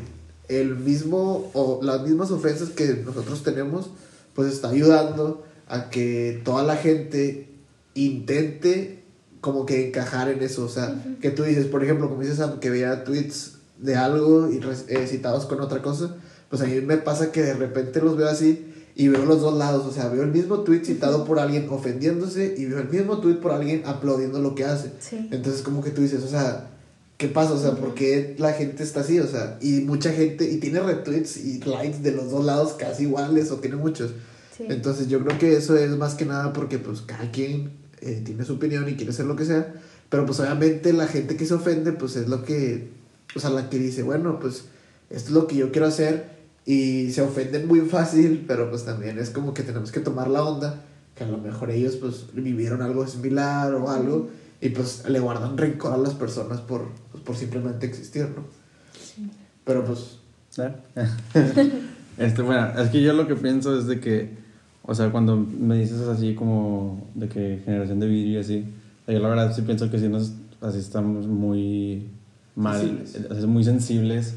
[0.61, 3.91] el mismo o las mismas ofensas que nosotros tenemos
[4.35, 7.49] pues está ayudando a que toda la gente
[7.95, 9.03] intente
[9.41, 12.61] como que encajar en eso, o sea, que tú dices, por ejemplo, como dices Sam,
[12.61, 16.15] que veía tweets de algo y eh, citados con otra cosa,
[16.49, 19.59] pues a mí me pasa que de repente los veo así y veo los dos
[19.59, 23.19] lados, o sea, veo el mismo tweet citado por alguien ofendiéndose y veo el mismo
[23.19, 24.93] tweet por alguien aplaudiendo lo que hace.
[25.01, 25.29] Sí.
[25.33, 26.71] Entonces como que tú dices, o sea,
[27.17, 27.53] ¿qué pasa?
[27.53, 29.19] O sea, ¿por qué la gente está así?
[29.21, 33.05] O sea, y mucha gente, y tiene retweets y likes de los dos lados casi
[33.05, 34.13] iguales o tiene muchos.
[34.57, 34.65] Sí.
[34.69, 38.45] Entonces yo creo que eso es más que nada porque pues cada quien eh, tiene
[38.45, 39.73] su opinión y quiere hacer lo que sea,
[40.09, 42.91] pero pues obviamente la gente que se ofende pues es lo que,
[43.37, 44.65] o sea, la que dice, bueno, pues
[45.09, 46.27] esto es lo que yo quiero hacer
[46.67, 50.43] y se ofenden muy fácil, pero pues también es como que tenemos que tomar la
[50.43, 54.31] onda, que a lo mejor ellos pues vivieron algo similar o algo
[54.63, 58.45] y pues le guardan rencor a las personas por, pues, por simplemente existir, ¿no?
[59.65, 60.19] Pero pues,
[60.59, 60.73] ¿Eh?
[62.19, 64.31] este, bueno, es que yo lo que pienso es de que,
[64.85, 68.65] o sea, cuando me dices así como de que generación de vidrio y así,
[69.09, 72.09] yo la verdad sí pienso que sí nos, así estamos muy
[72.55, 73.47] mal, Sensibles.
[73.47, 74.35] muy sensibles.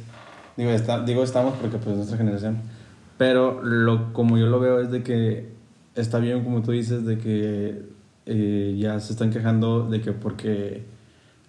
[0.58, 2.62] Digo, está, digo estamos porque pues es nuestra generación,
[3.20, 5.50] Pero lo, como yo lo veo es de que
[5.94, 7.95] está bien, como tú dices, de que
[8.26, 10.84] eh, ya se están quejando de que porque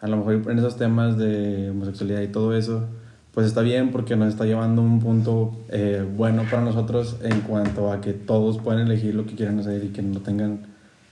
[0.00, 2.84] a lo mejor en esos temas de homosexualidad y todo eso,
[3.32, 7.40] pues está bien porque nos está llevando a un punto eh, bueno para nosotros en
[7.42, 10.66] cuanto a que todos pueden elegir lo que quieran hacer y que no tengan,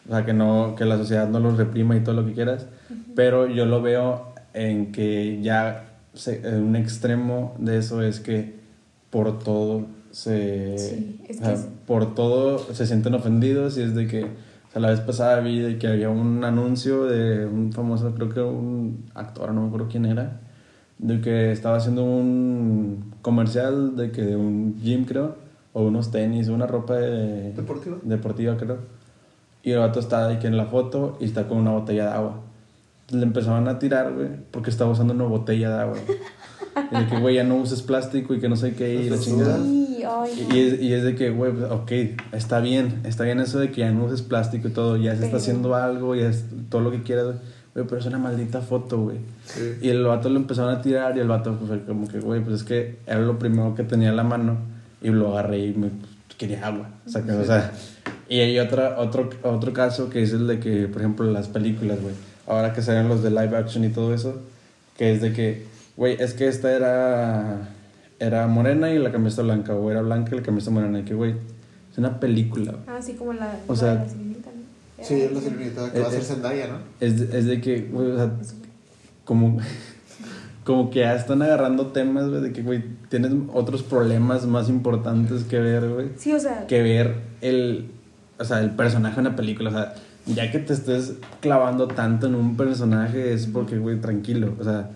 [0.06, 2.66] o sea, que, no, que la sociedad no los reprima y todo lo que quieras.
[3.14, 8.54] Pero yo lo veo en que ya se, en un extremo de eso es que
[9.10, 13.94] por todo se Sí, es o sea, que por todo se sienten ofendidos y es
[13.94, 14.26] de que
[14.80, 19.04] la vez pasada vi de que había un anuncio de un famoso creo que un
[19.14, 20.40] actor no me acuerdo quién era
[20.98, 25.36] de que estaba haciendo un comercial de que de un gym creo
[25.72, 27.96] o unos tenis una ropa de, ¿Deportiva?
[28.02, 28.78] deportiva creo.
[29.62, 32.12] Y el vato está de que en la foto y está con una botella de
[32.12, 32.40] agua.
[33.10, 35.96] Le empezaban a tirar güey porque estaba usando una botella de agua
[36.90, 39.58] de que güey ya no uses plástico y que no sé qué y la chingada
[39.62, 40.54] Sí, ay, no.
[40.56, 41.92] y es, y es de que, güey, pues, ok,
[42.32, 45.16] está bien, está bien eso de que ya no uses plástico y todo, ya se
[45.16, 47.36] está Pero- haciendo algo, ya es todo lo que quieras,
[47.74, 49.18] güey, pero es una maldita foto, güey.
[49.46, 49.76] Sí.
[49.82, 52.56] Y el vato lo empezaron a tirar y el vato, pues, como que, güey, pues
[52.56, 54.56] es que era lo primero que tenía en la mano
[55.00, 55.88] y lo agarré y me
[56.36, 57.72] quería agua, o sea, que, o sea,
[58.28, 62.00] y hay otra, otro, otro caso que es el de que, por ejemplo, las películas,
[62.02, 62.14] güey,
[62.46, 64.42] ahora que salen los de live action y todo eso,
[64.98, 67.68] que es de que, güey, es que esta era,
[68.18, 71.14] era morena y la camisa blanca, o era blanca y la camisa morena, y que,
[71.14, 71.34] güey,
[71.92, 72.84] es una película, güey.
[72.86, 75.04] Ah, sí, como la, O la sea- la sirenita, ¿no?
[75.04, 76.24] Sí, es la sirenita que va a Eh, ser eh.
[76.24, 76.78] Zendaya, ¿no?
[77.00, 78.30] Es de, es de que, güey, o sea,
[79.24, 79.58] como,
[80.64, 85.44] como que ya están agarrando temas, güey, de que, güey, tienes otros problemas más importantes
[85.44, 87.90] que ver, güey, Sí, o sea, que ver el,
[88.38, 89.94] o sea, el personaje en una película, o sea,
[90.26, 94.88] ya que te estés clavando tanto en un personaje es porque, güey, tranquilo, o sea,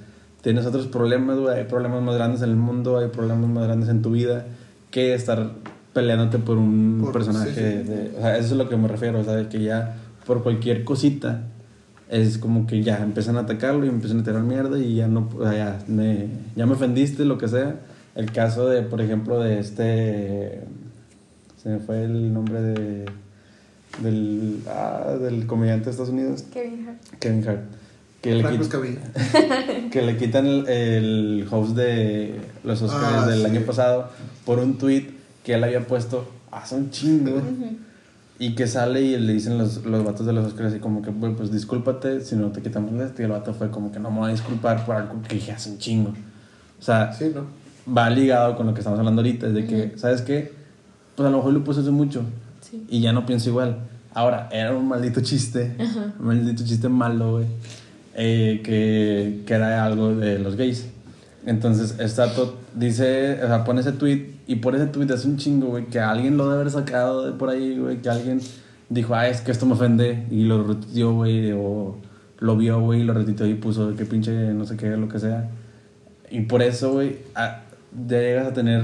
[0.43, 3.89] tienes otros problemas, güey, hay problemas más grandes en el mundo, hay problemas más grandes
[3.89, 4.47] en tu vida
[4.91, 5.51] que estar
[5.93, 7.89] peleándote por un Por- personaje, sí, sí.
[7.93, 9.97] de- o sea, eso es lo que me refiero, o sea, de que ya
[10.27, 11.43] por cualquier cosita
[12.09, 15.29] es como que ya empiezan a atacarlo y empiezan a tirar mierda y ya no,
[15.37, 17.77] o sea, ya me, ya me ofendiste, lo que sea.
[18.15, 20.61] El caso de, por ejemplo, de este,
[21.63, 23.05] se me fue el nombre de,
[24.03, 26.99] del, ah, del comediante de Estados Unidos, Kevin Hart.
[27.21, 27.61] Kevin Hart,
[28.21, 33.47] que le, quit- que le quitan el, el host de los Oscars Ah, del sí.
[33.47, 34.09] año pasado
[34.45, 35.11] por un tweet
[35.45, 37.41] que él había puesto hace un chingo.
[38.41, 41.11] Y que sale y le dicen los, los vatos de los Oscars así como que,
[41.11, 43.21] "Güey, pues discúlpate si no te quitamos esto.
[43.23, 45.51] Y el vato fue como que no me voy a disculpar por algo que dije
[45.53, 46.11] hace un chingo.
[46.79, 47.47] O sea, Sí, ¿no?
[47.93, 49.49] va ligado con lo que estamos hablando ahorita.
[49.49, 50.53] Es de que, ¿sabes qué?
[51.17, 52.23] Pues a lo mejor lo puse hace mucho.
[52.61, 52.85] Sí.
[52.89, 53.79] Y ya no pienso igual.
[54.15, 55.75] Ahora, era un maldito chiste.
[56.21, 57.47] Un maldito chiste malo, güey.
[58.21, 60.89] Eh, que, que era algo de los gays.
[61.47, 65.69] Entonces, Stato dice, o sea, pone ese tweet y por ese tweet hace un chingo,
[65.69, 68.41] güey, que alguien lo debe haber sacado de por ahí, güey, que alguien
[68.89, 71.97] dijo, ah, es que esto me ofende y lo retuiteó, güey, o
[72.41, 75.21] lo vio, güey, y lo retuiteó y puso que pinche no sé qué, lo que
[75.21, 75.49] sea.
[76.29, 78.83] Y por eso, güey, ya llegas a tener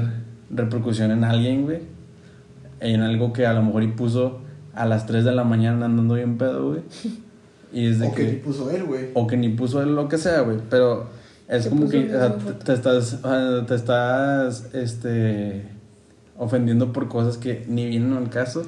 [0.49, 1.81] repercusión en alguien, güey,
[2.79, 4.43] en algo que a lo mejor y puso
[4.75, 6.83] a las 3 de la mañana andando bien pedo, güey.
[7.75, 9.07] Y es de O que que ni puso él, güey.
[9.15, 11.07] o que ni puso él lo que sea, güey, pero
[11.49, 13.19] es como que o sea, te, te estás
[13.67, 15.63] te estás este
[16.39, 18.63] ofendiendo por cosas que ni vienen al caso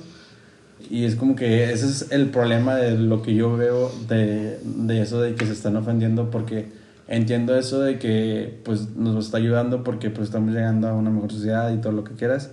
[0.90, 5.00] y es como que ese es el problema de lo que yo veo de, de
[5.00, 6.68] eso de que se están ofendiendo porque
[7.08, 11.32] entiendo eso de que pues nos está ayudando porque pues estamos llegando a una mejor
[11.32, 12.50] sociedad y todo lo que quieras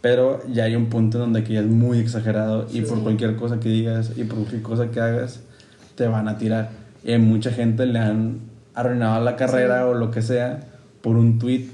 [0.00, 3.02] pero ya hay un punto en donde que ya es muy exagerado y por Sí.
[3.04, 5.40] cualquier cosa que digas y por cualquier cosa que hagas
[5.94, 6.70] te van a tirar.
[7.04, 8.40] Y a mucha gente le han
[8.74, 10.60] arruinado la carrera o lo que sea
[11.02, 11.68] por un tweet.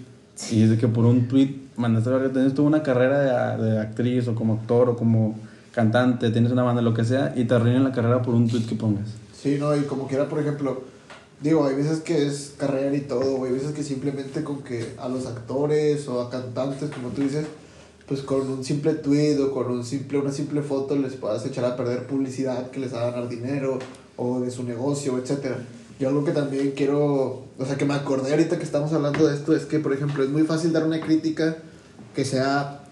[0.51, 3.57] Y es de que por un tweet mandaste a ver que tienes tú una carrera
[3.57, 5.37] de, de actriz o como actor o como
[5.73, 8.67] cantante, tienes una banda, lo que sea, y te arruinan la carrera por un tweet
[8.67, 9.11] que pongas.
[9.41, 10.83] Sí, no, y como quiera, por ejemplo,
[11.41, 15.09] digo, hay veces que es carrera y todo, hay veces que simplemente con que a
[15.09, 17.47] los actores o a cantantes, como tú dices,
[18.09, 21.65] pues con un simple tweet o con un simple, una simple foto les puedas echar
[21.65, 23.79] a perder publicidad que les va a ganar dinero
[24.19, 25.57] o de su negocio, etcétera.
[25.99, 29.35] Yo algo que también quiero, o sea, que me acordé ahorita que estamos hablando de
[29.35, 31.57] esto es que, por ejemplo, es muy fácil dar una crítica
[32.15, 32.83] que sea,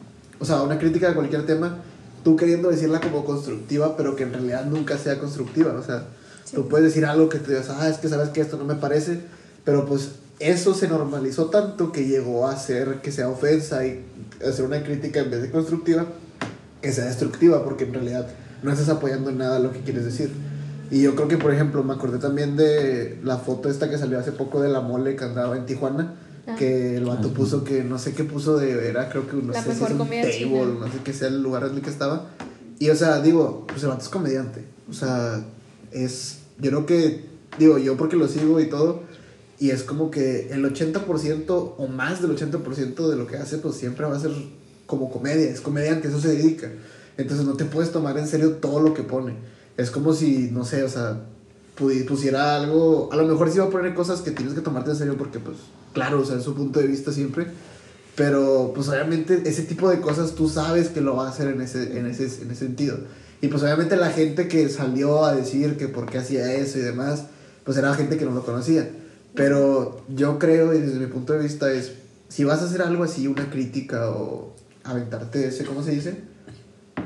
[0.40, 1.78] o sea, una crítica de cualquier tema,
[2.24, 6.06] tú queriendo decirla como constructiva, pero que en realidad nunca sea constructiva, o sea,
[6.44, 6.54] Sí.
[6.54, 8.76] tú puedes decir algo que te digas, ah, es que sabes que esto no me
[8.76, 9.20] parece,
[9.64, 14.04] pero pues eso se normalizó tanto que llegó a hacer que sea ofensa y
[14.46, 16.06] hacer una crítica en vez de constructiva,
[16.82, 18.28] que sea destructiva, porque en realidad
[18.62, 20.30] no estás apoyando en nada lo que quieres decir.
[20.90, 24.18] Y yo creo que, por ejemplo, me acordé también de la foto esta que salió
[24.18, 26.14] hace poco de la mole que andaba en Tijuana,
[26.46, 26.54] Ah.
[26.56, 28.88] Que el vato puso que no sé qué puso de.
[28.88, 30.64] Era creo que no La sé si es un table, china.
[30.78, 32.30] no sé qué sea el lugar en el que estaba.
[32.78, 34.64] Y o sea, digo, pues el vato es comediante.
[34.88, 35.44] O sea,
[35.90, 36.38] es.
[36.60, 37.24] Yo creo que.
[37.58, 39.02] Digo, yo porque lo sigo y todo.
[39.58, 43.74] Y es como que el 80% o más del 80% de lo que hace, pues
[43.74, 44.30] siempre va a ser
[44.86, 45.50] como comedia.
[45.50, 46.70] Es comediante, eso se dedica.
[47.16, 49.34] Entonces no te puedes tomar en serio todo lo que pone.
[49.76, 51.20] Es como si, no sé, o sea,
[51.74, 53.10] pusiera algo.
[53.12, 55.38] A lo mejor sí va a poner cosas que tienes que tomarte en serio porque,
[55.38, 55.58] pues,
[55.92, 57.46] claro, o sea, es su punto de vista siempre.
[58.14, 61.60] Pero, pues, obviamente, ese tipo de cosas tú sabes que lo va a hacer en
[61.60, 62.98] ese, en ese, en ese sentido.
[63.42, 66.82] Y, pues, obviamente, la gente que salió a decir que por qué hacía eso y
[66.82, 67.24] demás,
[67.64, 68.88] pues, era gente que no lo conocía.
[69.34, 71.92] Pero yo creo, y desde mi punto de vista, es
[72.28, 76.16] si vas a hacer algo así, una crítica o aventarte ese, ¿cómo se dice?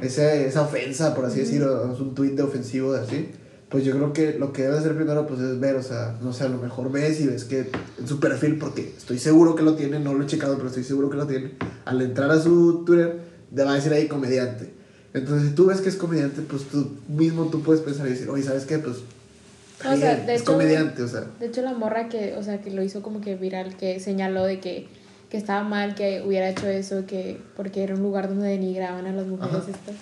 [0.01, 3.29] Ese, esa ofensa, por así decirlo, es un tuit de ofensivo de así,
[3.69, 6.33] pues yo creo que lo que debes hacer primero pues es ver, o sea, no
[6.33, 9.63] sé, a lo mejor ves y ves que en su perfil, porque estoy seguro que
[9.63, 11.53] lo tiene, no lo he checado, pero estoy seguro que lo tiene,
[11.85, 13.21] al entrar a su Twitter,
[13.55, 14.71] te va a decir ahí comediante.
[15.13, 18.31] Entonces, si tú ves que es comediante, pues tú mismo tú puedes pensar y decir,
[18.31, 18.79] oye, ¿sabes qué?
[18.79, 21.27] Pues O sea, de es hecho- comediante, o sea.
[21.41, 24.45] De hecho, la morra que, o sea, que lo hizo como que viral, que señaló
[24.45, 24.87] de que,
[25.31, 29.13] que estaba mal que hubiera hecho eso, que porque era un lugar donde denigraban a
[29.13, 29.95] las mujeres estas.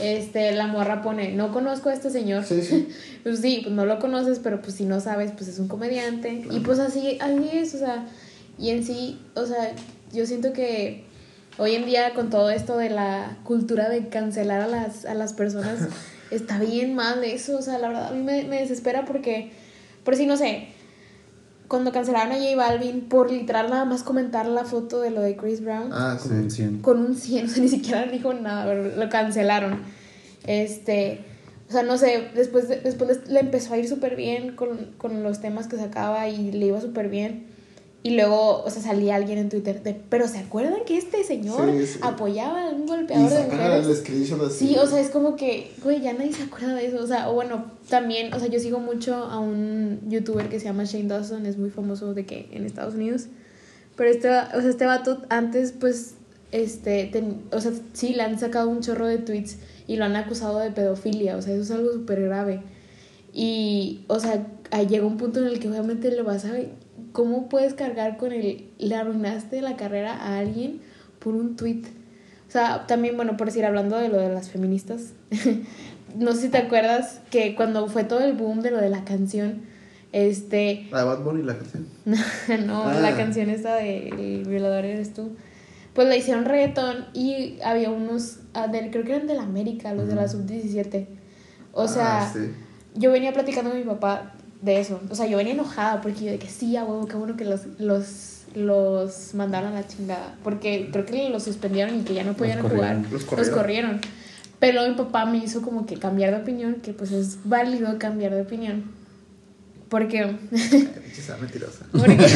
[0.00, 2.44] Este, la morra pone, no conozco a este señor.
[2.44, 2.88] Sí, sí.
[3.22, 6.44] Pues sí, pues no lo conoces, pero pues si no sabes, pues es un comediante.
[6.50, 8.06] Y pues así, así es, o sea,
[8.58, 9.72] y en sí, o sea,
[10.12, 11.04] yo siento que
[11.58, 15.32] hoy en día con todo esto de la cultura de cancelar a las, a las
[15.32, 15.88] personas,
[16.30, 19.50] está bien mal eso, o sea, la verdad a mí me, me desespera porque,
[20.04, 20.68] por si no sé,
[21.68, 25.36] cuando cancelaron a J Balvin por literal nada más comentar la foto de lo de
[25.36, 26.28] Chris Brown Ah, sí.
[26.28, 26.78] Como un 100.
[26.82, 29.80] con un 100, o sea, ni siquiera dijo nada, pero lo cancelaron.
[30.46, 31.24] Este,
[31.68, 35.22] o sea, no sé, después, de- después le empezó a ir súper bien con, con
[35.22, 37.46] los temas que sacaba y le iba súper bien.
[38.06, 41.70] Y luego, o sea, salía alguien en Twitter de, pero ¿se acuerdan que este señor
[41.72, 41.98] Sí, sí.
[42.02, 43.98] apoyaba a un Y golpeador de sacan el mujeres?
[43.98, 44.68] screenshot así.
[44.68, 47.02] Sí, o sea, es como que, güey, ya nadie se acuerda de eso.
[47.02, 50.66] O sea, o bueno, también, o sea, yo sigo mucho a un youtuber que se
[50.66, 53.26] llama Shane Dawson, es muy famoso de que en Estados Unidos.
[53.96, 56.14] Pero este, o sea, este vato antes, pues,
[56.52, 59.56] este, ten- o sea, sí, le han sacado un chorro de tweets
[59.88, 61.36] y lo han acusado de pedofilia.
[61.36, 62.62] O sea, eso es algo súper grave.
[63.32, 64.46] Y, o sea,
[64.88, 66.52] llega un punto en el que obviamente le vas a...
[67.16, 68.68] ¿Cómo puedes cargar con el...
[68.78, 70.82] Le arruinaste la carrera a alguien
[71.18, 71.80] por un tweet?
[72.46, 75.14] O sea, también, bueno, por decir, hablando de lo de las feministas,
[76.14, 79.02] no sé si te acuerdas que cuando fue todo el boom de lo de la
[79.04, 79.62] canción,
[80.12, 81.86] este, La de Bad Bunny, la canción.
[82.66, 83.00] no, Ah.
[83.00, 85.36] la canción esta de El violador eres tú,
[85.94, 89.94] pues la hicieron reggaetón y había unos, ah, del- creo que eran de la América,
[89.94, 91.06] los de la sub-17.
[91.72, 92.50] O sea, Ah, sí.
[92.94, 95.00] yo venía platicando con mi papá de eso.
[95.10, 97.44] O sea, yo venía enojada porque yo de que sí, a huevo, qué bueno que
[97.44, 100.36] los, los, los mandaron a la chingada.
[100.42, 103.04] Porque creo que los suspendieron y que ya no podían corrieron.
[103.04, 103.12] jugar.
[103.12, 103.54] Los Los corrieron.
[103.54, 104.00] corrieron.
[104.58, 108.34] Pero mi papá me hizo como que cambiar de opinión, que pues es válido cambiar
[108.34, 108.84] de opinión.
[109.88, 110.34] Porque
[111.40, 111.86] mentirosa.
[111.92, 112.26] porque,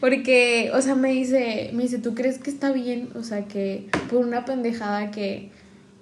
[0.00, 3.10] porque, o sea, me dice, me dice, ¿tú crees que está bien?
[3.14, 5.50] O sea, que por una pendejada que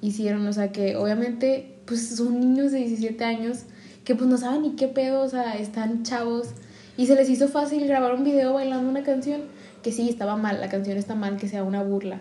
[0.01, 3.65] hicieron, o sea, que obviamente, pues son niños de 17 años
[4.05, 6.49] que pues no saben ni qué pedo, o sea, están chavos
[6.97, 9.43] y se les hizo fácil grabar un video bailando una canción
[9.83, 12.21] que sí, estaba mal, la canción está mal, que sea una burla.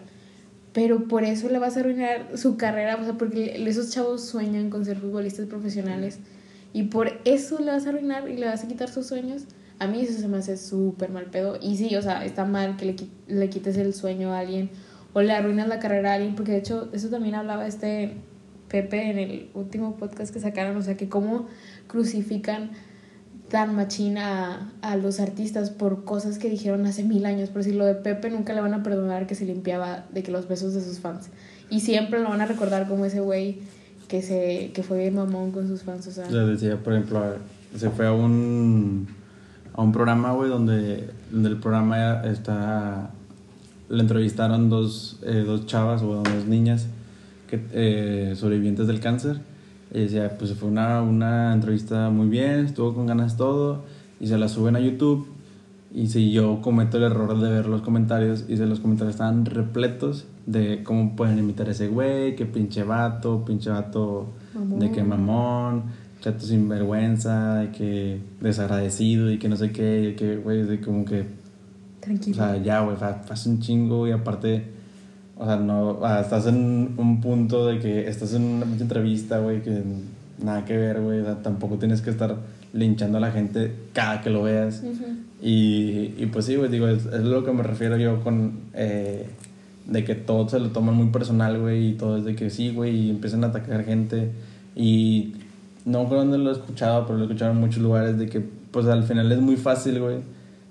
[0.71, 4.69] Pero por eso le vas a arruinar su carrera, o sea, porque esos chavos sueñan
[4.69, 6.19] con ser futbolistas profesionales.
[6.71, 9.43] Y por eso le vas a arruinar y le vas a quitar sus sueños.
[9.79, 11.57] A mí eso se me hace súper mal pedo.
[11.61, 12.95] Y sí, o sea, está mal que le,
[13.27, 14.69] le quites el sueño a alguien
[15.13, 18.13] o le arruinas la carrera a alguien, porque de hecho eso también hablaba este
[18.69, 21.47] Pepe en el último podcast que sacaron, o sea, que cómo
[21.88, 22.71] crucifican
[23.49, 27.49] tan machina a, los artistas por cosas que dijeron hace mil años.
[27.49, 30.32] Por si lo de Pepe nunca le van a perdonar que se limpiaba de que
[30.32, 31.29] los besos de sus fans.
[31.69, 33.60] Y siempre lo van a recordar como ese güey
[34.08, 36.08] que, se, que fue bien mamón con sus fans.
[36.08, 37.23] O sea, Le decía, por ejemplo,
[37.75, 39.08] se fue a un,
[39.73, 43.12] a un programa, güey, donde, donde el programa está...
[43.89, 46.86] Le entrevistaron dos, eh, dos chavas o dos niñas
[47.49, 49.41] que, eh, sobrevivientes del cáncer.
[49.93, 53.83] Y decía, pues fue una, una entrevista muy bien, estuvo con ganas todo,
[54.19, 55.27] y se la suben a YouTube.
[55.91, 59.45] Y si yo cometo el error de ver los comentarios, y si los comentarios estaban
[59.45, 65.03] repletos de cómo pueden imitar a ese güey, que pinche vato, pinche vato de que
[65.03, 65.86] mamón,
[66.21, 71.05] chato sinvergüenza, de que desagradecido y que no sé qué, y que, güey, de como
[71.05, 71.26] que, o
[72.01, 72.36] tranquilo.
[72.36, 74.65] sea, ya, güey, hace un chingo y aparte,
[75.39, 79.61] o sea, no, ah, estás en un punto de que estás en una entrevista, güey,
[79.61, 79.81] que
[80.43, 82.35] nada que ver, güey, o sea, tampoco tienes que estar
[82.73, 84.83] linchando a la gente cada que lo veas.
[85.41, 88.51] y, y, pues sí, güey, digo, es, es, lo que me refiero yo con...
[88.73, 89.27] Eh,
[89.87, 92.71] de que todo se lo toman muy personal, güey, y todo es de que sí,
[92.71, 94.31] güey, y empiezan a atacar gente.
[94.75, 95.35] Y
[95.85, 98.39] no creo dónde lo he escuchado, pero lo he escuchado en muchos lugares, de que
[98.71, 100.17] pues al final es muy fácil, güey,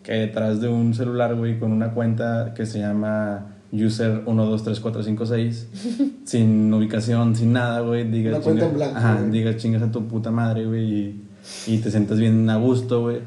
[0.05, 5.69] que detrás de un celular, güey, con una cuenta que se llama user 123456,
[6.25, 8.35] sin ubicación, sin nada, güey, digas...
[8.37, 8.97] Una cuenta en blanco.
[8.97, 11.23] Ajá, digas chingas a tu puta madre, güey, y,
[11.67, 13.21] y te sientas bien a gusto, güey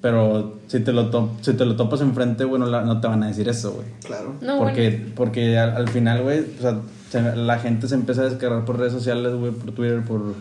[0.00, 3.22] pero si te lo, to si te lo topas enfrente, güey, no, no, te van
[3.24, 3.86] a decir eso, güey.
[4.04, 4.34] Claro.
[4.58, 8.92] porque, porque al, final, güey, o sea, la gente se empieza a descargar por redes
[8.92, 10.34] sociales, güey, por Twitter, por,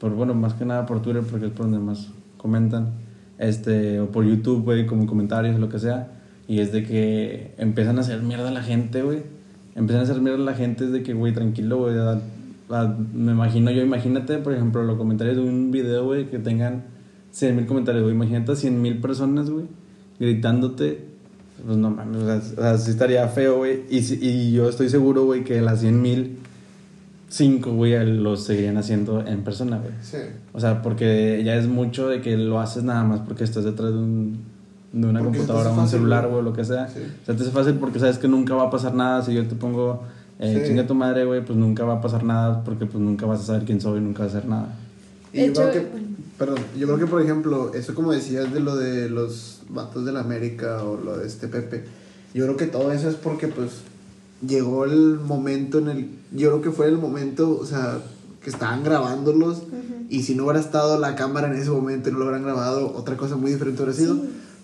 [0.00, 2.94] por, bueno, más que nada por Twitter, porque es por donde más comentan.
[3.38, 6.08] Este, o por YouTube, güey, como comentarios, lo que sea.
[6.48, 9.22] Y es de que empiezan a hacer mierda a la gente, güey.
[9.74, 11.94] Empiezan a hacer mierda a la gente, es de que, güey, tranquilo, güey.
[13.12, 16.84] Me imagino yo, imagínate, por ejemplo, los comentarios de un video, güey, que tengan
[17.32, 18.14] 100 mil comentarios, güey.
[18.14, 19.66] Imagínate a 100 mil personas, güey,
[20.18, 21.04] gritándote.
[21.64, 22.22] Pues no mames,
[22.56, 23.82] o sea, sí estaría feo, güey.
[23.90, 26.38] Y, y yo estoy seguro, güey, que las 100 mil,
[27.28, 29.92] 5, güey, los seguirían haciendo en persona, güey.
[30.00, 30.18] Sí.
[30.52, 33.92] O sea, porque ya es mucho de que lo haces nada más porque estás detrás
[33.92, 34.38] de un
[35.00, 36.88] de una computadora o un celular, güey, lo que sea.
[36.88, 37.00] Sí.
[37.00, 39.22] O sea, te hace fácil porque sabes que nunca va a pasar nada.
[39.22, 40.02] Si yo te pongo,
[40.38, 43.40] eh, chinga tu madre, güey, pues nunca va a pasar nada porque pues nunca vas
[43.40, 44.74] a saber quién soy y nunca vas a hacer nada.
[45.34, 45.86] Y yo creo que,
[46.38, 50.12] perdón, yo creo que por ejemplo, eso como decías de lo de los vatos de
[50.12, 51.84] la América o lo de este Pepe,
[52.32, 53.82] yo creo que todo eso es porque pues
[54.46, 57.98] llegó el momento en el, yo creo que fue el momento, o sea,
[58.42, 59.64] que estaban grabándolos
[60.08, 62.94] y si no hubiera estado la cámara en ese momento y no lo hubieran grabado,
[62.94, 64.16] otra cosa muy diferente hubiera sido.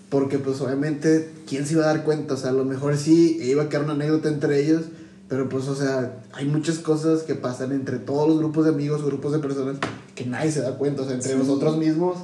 [0.09, 2.35] Porque pues obviamente, ¿quién se iba a dar cuenta?
[2.35, 4.83] O sea, a lo mejor sí iba a quedar una anécdota entre ellos,
[5.27, 9.01] pero pues, o sea, hay muchas cosas que pasan entre todos los grupos de amigos
[9.01, 9.77] o grupos de personas
[10.15, 11.01] que nadie se da cuenta.
[11.01, 12.17] O sea, entre nosotros mismos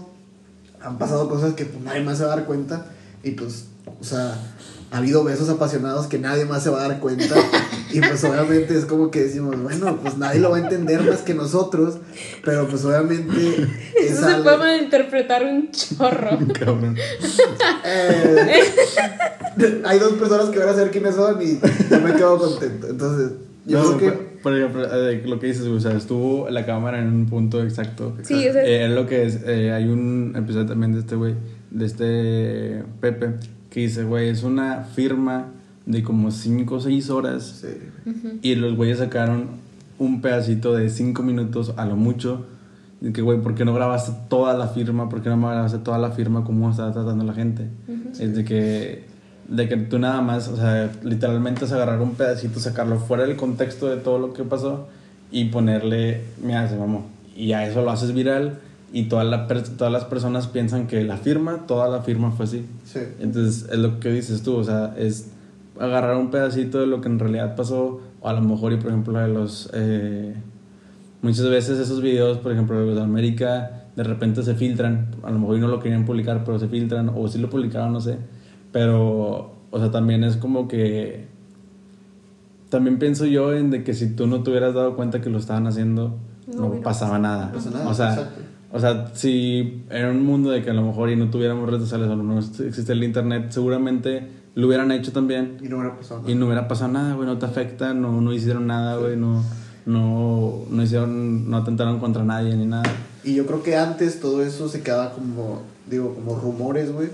[0.82, 2.86] han pasado cosas que pues, nadie más se va a dar cuenta.
[3.24, 3.66] Y pues,
[4.00, 4.38] o sea,
[4.92, 7.36] ha habido besos apasionados que nadie más se va a dar cuenta.
[7.92, 11.22] Y pues obviamente es como que decimos, bueno, pues nadie lo va a entender más
[11.22, 11.98] que nosotros.
[12.44, 13.34] Pero pues obviamente...
[14.00, 16.38] Eso se puede malinterpretar un chorro.
[17.86, 18.64] eh,
[19.86, 21.60] hay dos personas que van a saber quiénes son y
[21.90, 22.88] yo me quedo contento.
[22.88, 23.32] Entonces,
[23.66, 24.30] yo creo que...
[24.40, 28.16] Por, ejemplo, eh, lo que dices, o sea, estuvo la cámara en un punto exacto.
[28.24, 31.16] Sí, o sea, eh, es lo que es, eh, hay un episodio también de este
[31.16, 31.36] güey,
[31.70, 33.34] de este Pepe,
[33.70, 35.52] que dice, güey, es una firma
[35.86, 37.62] de como 5 o 6 horas.
[37.62, 38.12] Sí.
[38.42, 39.48] Y los güeyes sacaron
[39.98, 42.46] un pedacito de 5 minutos a lo mucho.
[43.02, 45.10] Y que, güey, ¿por qué no grabaste toda la firma?
[45.10, 46.44] ¿Por qué no grabaste toda la firma?
[46.44, 47.68] ¿Cómo estaba tratando la gente?
[48.20, 49.10] Es de que
[49.50, 53.36] de que tú nada más, o sea, literalmente es agarrar un pedacito, sacarlo fuera del
[53.36, 54.88] contexto de todo lo que pasó
[55.32, 57.08] y ponerle, mira, se mamó.
[57.36, 58.60] Y a eso lo haces viral
[58.94, 62.66] y toda la, todas las personas piensan que la firma, toda la firma fue así.
[62.86, 63.00] Sí.
[63.20, 65.32] Entonces es lo que dices tú, o sea, es
[65.80, 68.88] agarrar un pedacito de lo que en realidad pasó, o a lo mejor, y por
[68.88, 69.70] ejemplo, de los...
[69.74, 70.36] Eh,
[71.22, 75.60] muchas veces esos videos, por ejemplo, de América, de repente se filtran, a lo mejor
[75.60, 78.18] no lo querían publicar, pero se filtran, o si lo publicaron, no sé
[78.72, 81.28] pero, o sea, también es como que...
[82.70, 85.40] También pienso yo en de que si tú no te hubieras dado cuenta que lo
[85.40, 86.18] estaban haciendo,
[86.56, 87.52] no, pasaba nada.
[87.88, 88.30] o sea,
[88.72, 91.84] o sea, si era un mundo de que a lo mejor y no tuviéramos redes
[91.84, 95.58] sociales o no existe el internet, seguramente lo hubieran hecho también.
[95.62, 96.32] Y no hubiera pasado nada.
[96.32, 99.44] Y no hubiera pasado nada, güey, no te afecta, no, no hicieron nada, güey, no,
[99.86, 102.92] no, no hicieron, no atentaron contra nadie ni nada.
[103.24, 107.10] Y yo creo que antes todo eso se quedaba como, digo, como rumores, güey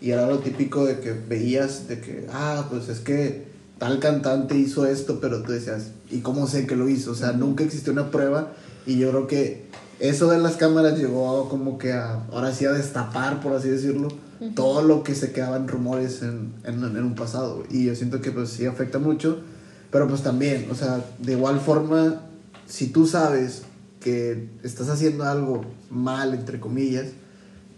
[0.00, 4.56] y era lo típico de que veías de que, ah, pues es que tal cantante
[4.56, 7.12] hizo esto, pero tú decías, ¿y cómo sé que lo hizo?
[7.12, 8.52] O sea, nunca existió una prueba
[8.86, 9.66] y yo creo que
[9.98, 14.08] eso de las cámaras llegó como que a, ahora sí a destapar, por así decirlo,
[14.54, 17.64] todo lo que se quedaban rumores en, en, en, un pasado.
[17.70, 19.40] Y yo siento que pues sí afecta mucho,
[19.90, 22.22] pero pues también, o sea, de igual forma,
[22.66, 23.62] si tú sabes
[24.00, 27.06] que estás haciendo algo mal, entre comillas,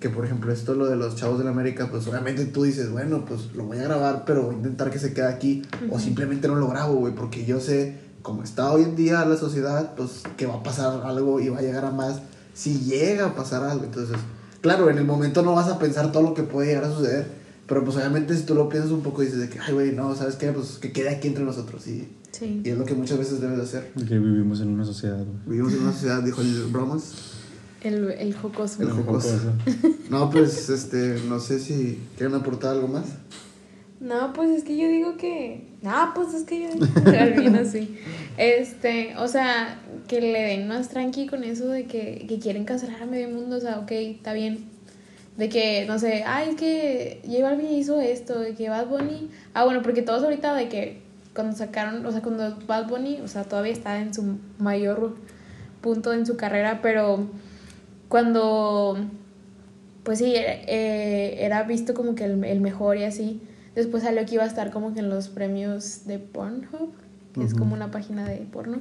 [0.01, 2.91] que por ejemplo esto lo de los chavos de la América, pues obviamente tú dices,
[2.91, 5.99] bueno, pues lo voy a grabar, pero voy a intentar que se quede aquí, o
[5.99, 9.95] simplemente no lo grabo, güey, porque yo sé, como está hoy en día la sociedad,
[9.97, 12.21] pues que va a pasar algo y va a llegar a más
[12.55, 13.85] si llega a pasar algo.
[13.85, 14.17] Entonces,
[14.61, 17.27] claro, en el momento no vas a pensar todo lo que puede llegar a suceder,
[17.67, 19.93] pero pues obviamente si tú lo piensas un poco y dices de que, ay, güey,
[19.93, 20.53] no, ¿sabes qué?
[20.53, 22.63] Pues que quede aquí entre nosotros y, sí.
[22.65, 23.93] y es lo que muchas veces debes de hacer.
[24.09, 25.39] Que vivimos en una sociedad, güey.
[25.47, 27.15] Vivimos en una sociedad, dijo el Bromas.
[27.83, 28.83] El, el jocoso.
[28.83, 29.39] El jocoso.
[30.11, 33.05] No, pues, este, no sé si quieren aportar algo más.
[34.01, 35.70] No, pues es que yo digo que.
[35.83, 36.69] No, pues es que yo
[37.43, 37.57] digo.
[37.57, 37.99] así.
[38.37, 43.03] Este, o sea, que le den más tranqui con eso de que, que quieren cancelar
[43.03, 43.57] a medio mundo.
[43.57, 44.69] O sea, ok, está bien.
[45.37, 49.31] de que, no sé, ay, es que J Balvin hizo esto, de que Bad Bunny.
[49.55, 51.01] Ah, bueno, porque todos ahorita de que
[51.35, 55.17] cuando sacaron, o sea, cuando Bad Bunny, o sea, todavía está en su mayor
[55.81, 57.27] punto en su carrera, pero
[58.09, 58.99] cuando,
[60.03, 63.41] pues sí, eh, era visto como que el, el, mejor y así.
[63.75, 66.93] Después salió que iba a estar como que en los premios de Pornhub,
[67.35, 68.81] que es como una página de porno.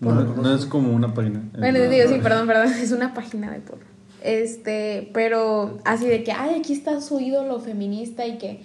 [0.00, 1.42] No, no, es como una página.
[1.58, 3.84] Bueno, digo, sí, perdón, perdón, es una página de porno.
[4.22, 8.62] Este, pero así de que, ay, aquí está su ídolo feminista y que,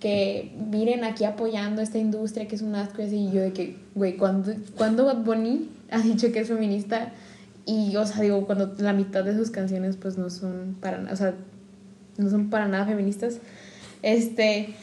[0.00, 3.16] que miren aquí apoyando esta industria que es un asco y así.
[3.16, 7.12] Y yo de que, güey, ¿cuándo, ¿cuándo Bad Bunny ha dicho que es feminista?
[7.66, 11.16] Y, o sea, digo, cuando la mitad de sus canciones, pues no son para, o
[11.16, 11.34] sea,
[12.18, 13.38] no son para nada feministas.
[14.04, 14.74] Este,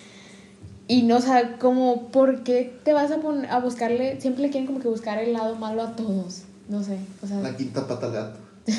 [0.87, 4.19] y no, o sea, como, ¿por qué te vas a, poner, a buscarle?
[4.19, 6.41] Siempre le quieren como que buscar el lado malo a todos.
[6.67, 7.39] No sé, o sea.
[7.39, 8.39] La quinta pata al gato.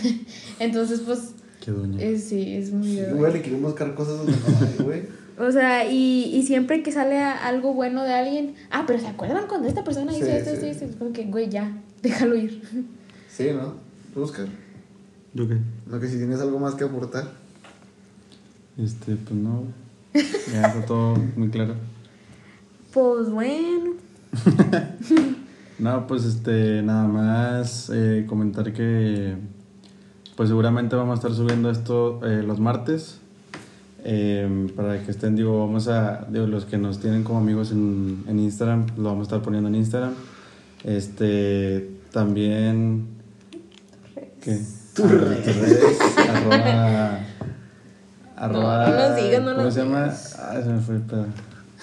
[0.58, 1.30] Entonces, pues.
[1.64, 2.02] Qué doña.
[2.02, 2.88] Es, sí, es muy.
[2.88, 5.02] Sí, güey, le quieren buscar cosas donde no hay, güey.
[5.38, 9.46] O sea, y, y siempre que sale algo bueno de alguien, ah, pero ¿se acuerdan
[9.46, 10.84] cuando esta persona hizo esto, esto, esto?
[10.84, 12.62] Es como que, güey, ya, déjalo ir.
[13.30, 13.74] Sí, ¿no?
[14.14, 14.44] Busca.
[15.34, 15.58] ¿Yo qué?
[15.86, 17.30] No, que si tienes algo más que aportar.
[18.76, 19.81] Este, pues no.
[20.14, 21.74] Ya está todo muy claro.
[22.92, 23.92] Pues bueno.
[25.78, 29.36] no, pues este, nada más eh, comentar que
[30.36, 33.18] pues seguramente vamos a estar subiendo esto eh, los martes.
[34.04, 38.24] Eh, para que estén, digo, vamos a, digo, los que nos tienen como amigos en,
[38.26, 40.14] en Instagram, lo vamos a estar poniendo en Instagram.
[40.84, 43.06] Este, también...
[44.42, 44.60] ¿Qué?
[44.94, 45.98] Tus redes.
[46.28, 47.20] arroba...
[48.42, 48.88] Arroba...
[48.88, 50.12] No los digas, no ¿Cómo los se llama?
[50.38, 51.26] Ah, se me fue el pedo.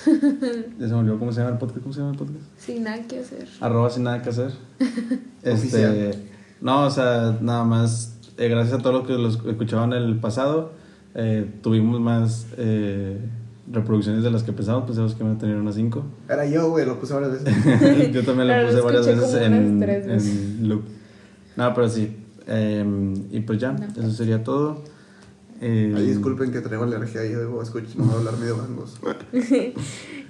[0.80, 1.82] Ya se me olvidó cómo se llama el podcast.
[1.82, 2.40] ¿Cómo se llama el podcast?
[2.58, 3.48] Sin nada que hacer.
[3.60, 4.52] Arroba sin nada que hacer.
[5.44, 6.16] este, Oficial.
[6.62, 8.16] no, o sea, nada más.
[8.38, 10.72] eh, gracias a todos los que los escuchaban el pasado.
[11.16, 13.20] eh, tuvimos más eh,
[13.72, 14.88] reproducciones de las que pensábamos.
[14.88, 16.04] Pensamos que iban a tener unas 5.
[16.30, 18.12] Era yo, güey, lo puse varias veces.
[18.14, 20.30] Yo también lo puse varias veces como en, unas tres veces.
[20.60, 20.84] en loop.
[21.58, 22.16] No, pero sí.
[22.48, 24.16] eh, y pues ya, No, eso pues.
[24.16, 24.82] sería todo.
[25.62, 28.98] Eh, Ay, disculpen que traigo alergia y debo escuchar, no voy a hablar medio vangos.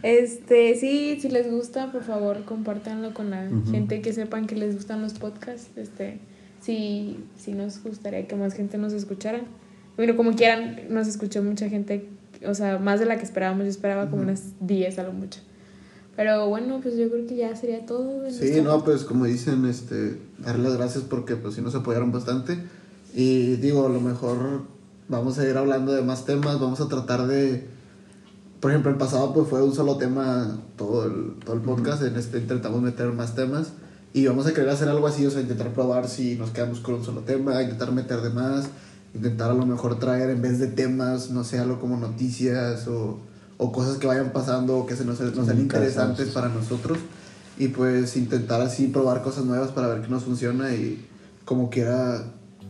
[0.02, 3.70] Este, sí, si les gusta, por favor, compártanlo con la Ujú.
[3.72, 5.70] gente que sepan que les gustan los podcasts.
[5.76, 6.20] Este,
[6.62, 9.42] sí, sí nos gustaría que más gente nos escuchara.
[9.98, 12.08] Bueno, como quieran, nos escuchó mucha gente,
[12.48, 13.66] o sea, más de la que esperábamos.
[13.66, 14.30] Yo esperaba como Ujú.
[14.32, 15.42] unas 10 a lo mucho.
[16.16, 18.30] Pero bueno, pues yo creo que ya sería todo.
[18.32, 22.58] Sí, no, pues como dicen, este, darle las gracias porque pues sí nos apoyaron bastante.
[23.14, 24.64] Y digo, a lo mejor
[25.10, 27.68] vamos a ir hablando de más temas, vamos a tratar de,
[28.62, 32.16] por ejemplo, el pasado pues fue un solo tema todo el, todo el podcast, en
[32.16, 33.74] este intentamos meter más temas
[34.14, 36.95] y vamos a querer hacer algo así, o sea, intentar probar si nos quedamos con
[36.95, 38.70] un solo tema, intentar meter de más,
[39.14, 43.20] intentar a lo mejor traer en vez de temas, no sé, algo como noticias o,
[43.57, 46.30] o cosas que vayan pasando o que se nos, nos sean interesantes.
[46.30, 46.97] para nosotros
[47.57, 51.05] y pues intentar así probar cosas nuevas para ver qué nos funciona y
[51.45, 52.24] como quiera,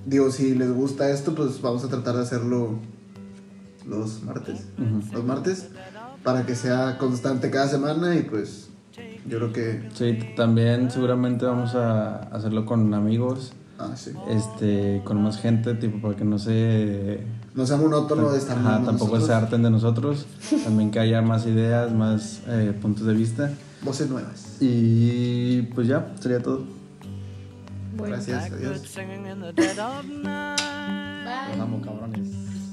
[0.05, 2.79] digo, si les gusta esto, pues vamos a tratar de hacerlo
[3.87, 4.65] los martes,
[5.11, 5.67] los martes,
[6.23, 8.69] para que sea constante cada semana y pues
[9.27, 14.11] yo creo que, Sí, también seguramente vamos a hacerlo con amigos, ah, sí.
[14.29, 17.21] este, con más gente, tipo, para que no se...
[17.55, 19.25] No sea monótono de estar Ajá, tampoco nosotros.
[19.25, 20.25] se harten de nosotros,
[20.63, 23.51] también que haya más ideas, más eh, puntos de vista.
[23.81, 24.57] Voces nuevas.
[24.59, 26.63] Y pues ya, sería todo.
[28.07, 28.81] Gracias, adiós.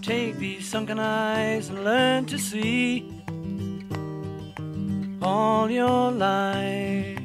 [0.03, 3.05] Take these sunken eyes and learn to see
[5.21, 7.19] all your life.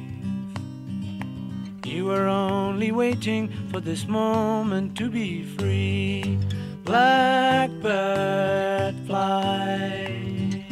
[1.84, 6.38] You were only waiting for this moment to be free.
[6.84, 7.74] Blackbird
[9.06, 10.66] fly.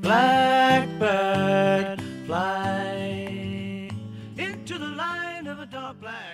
[0.00, 2.97] Blackbird fly
[5.94, 6.27] black.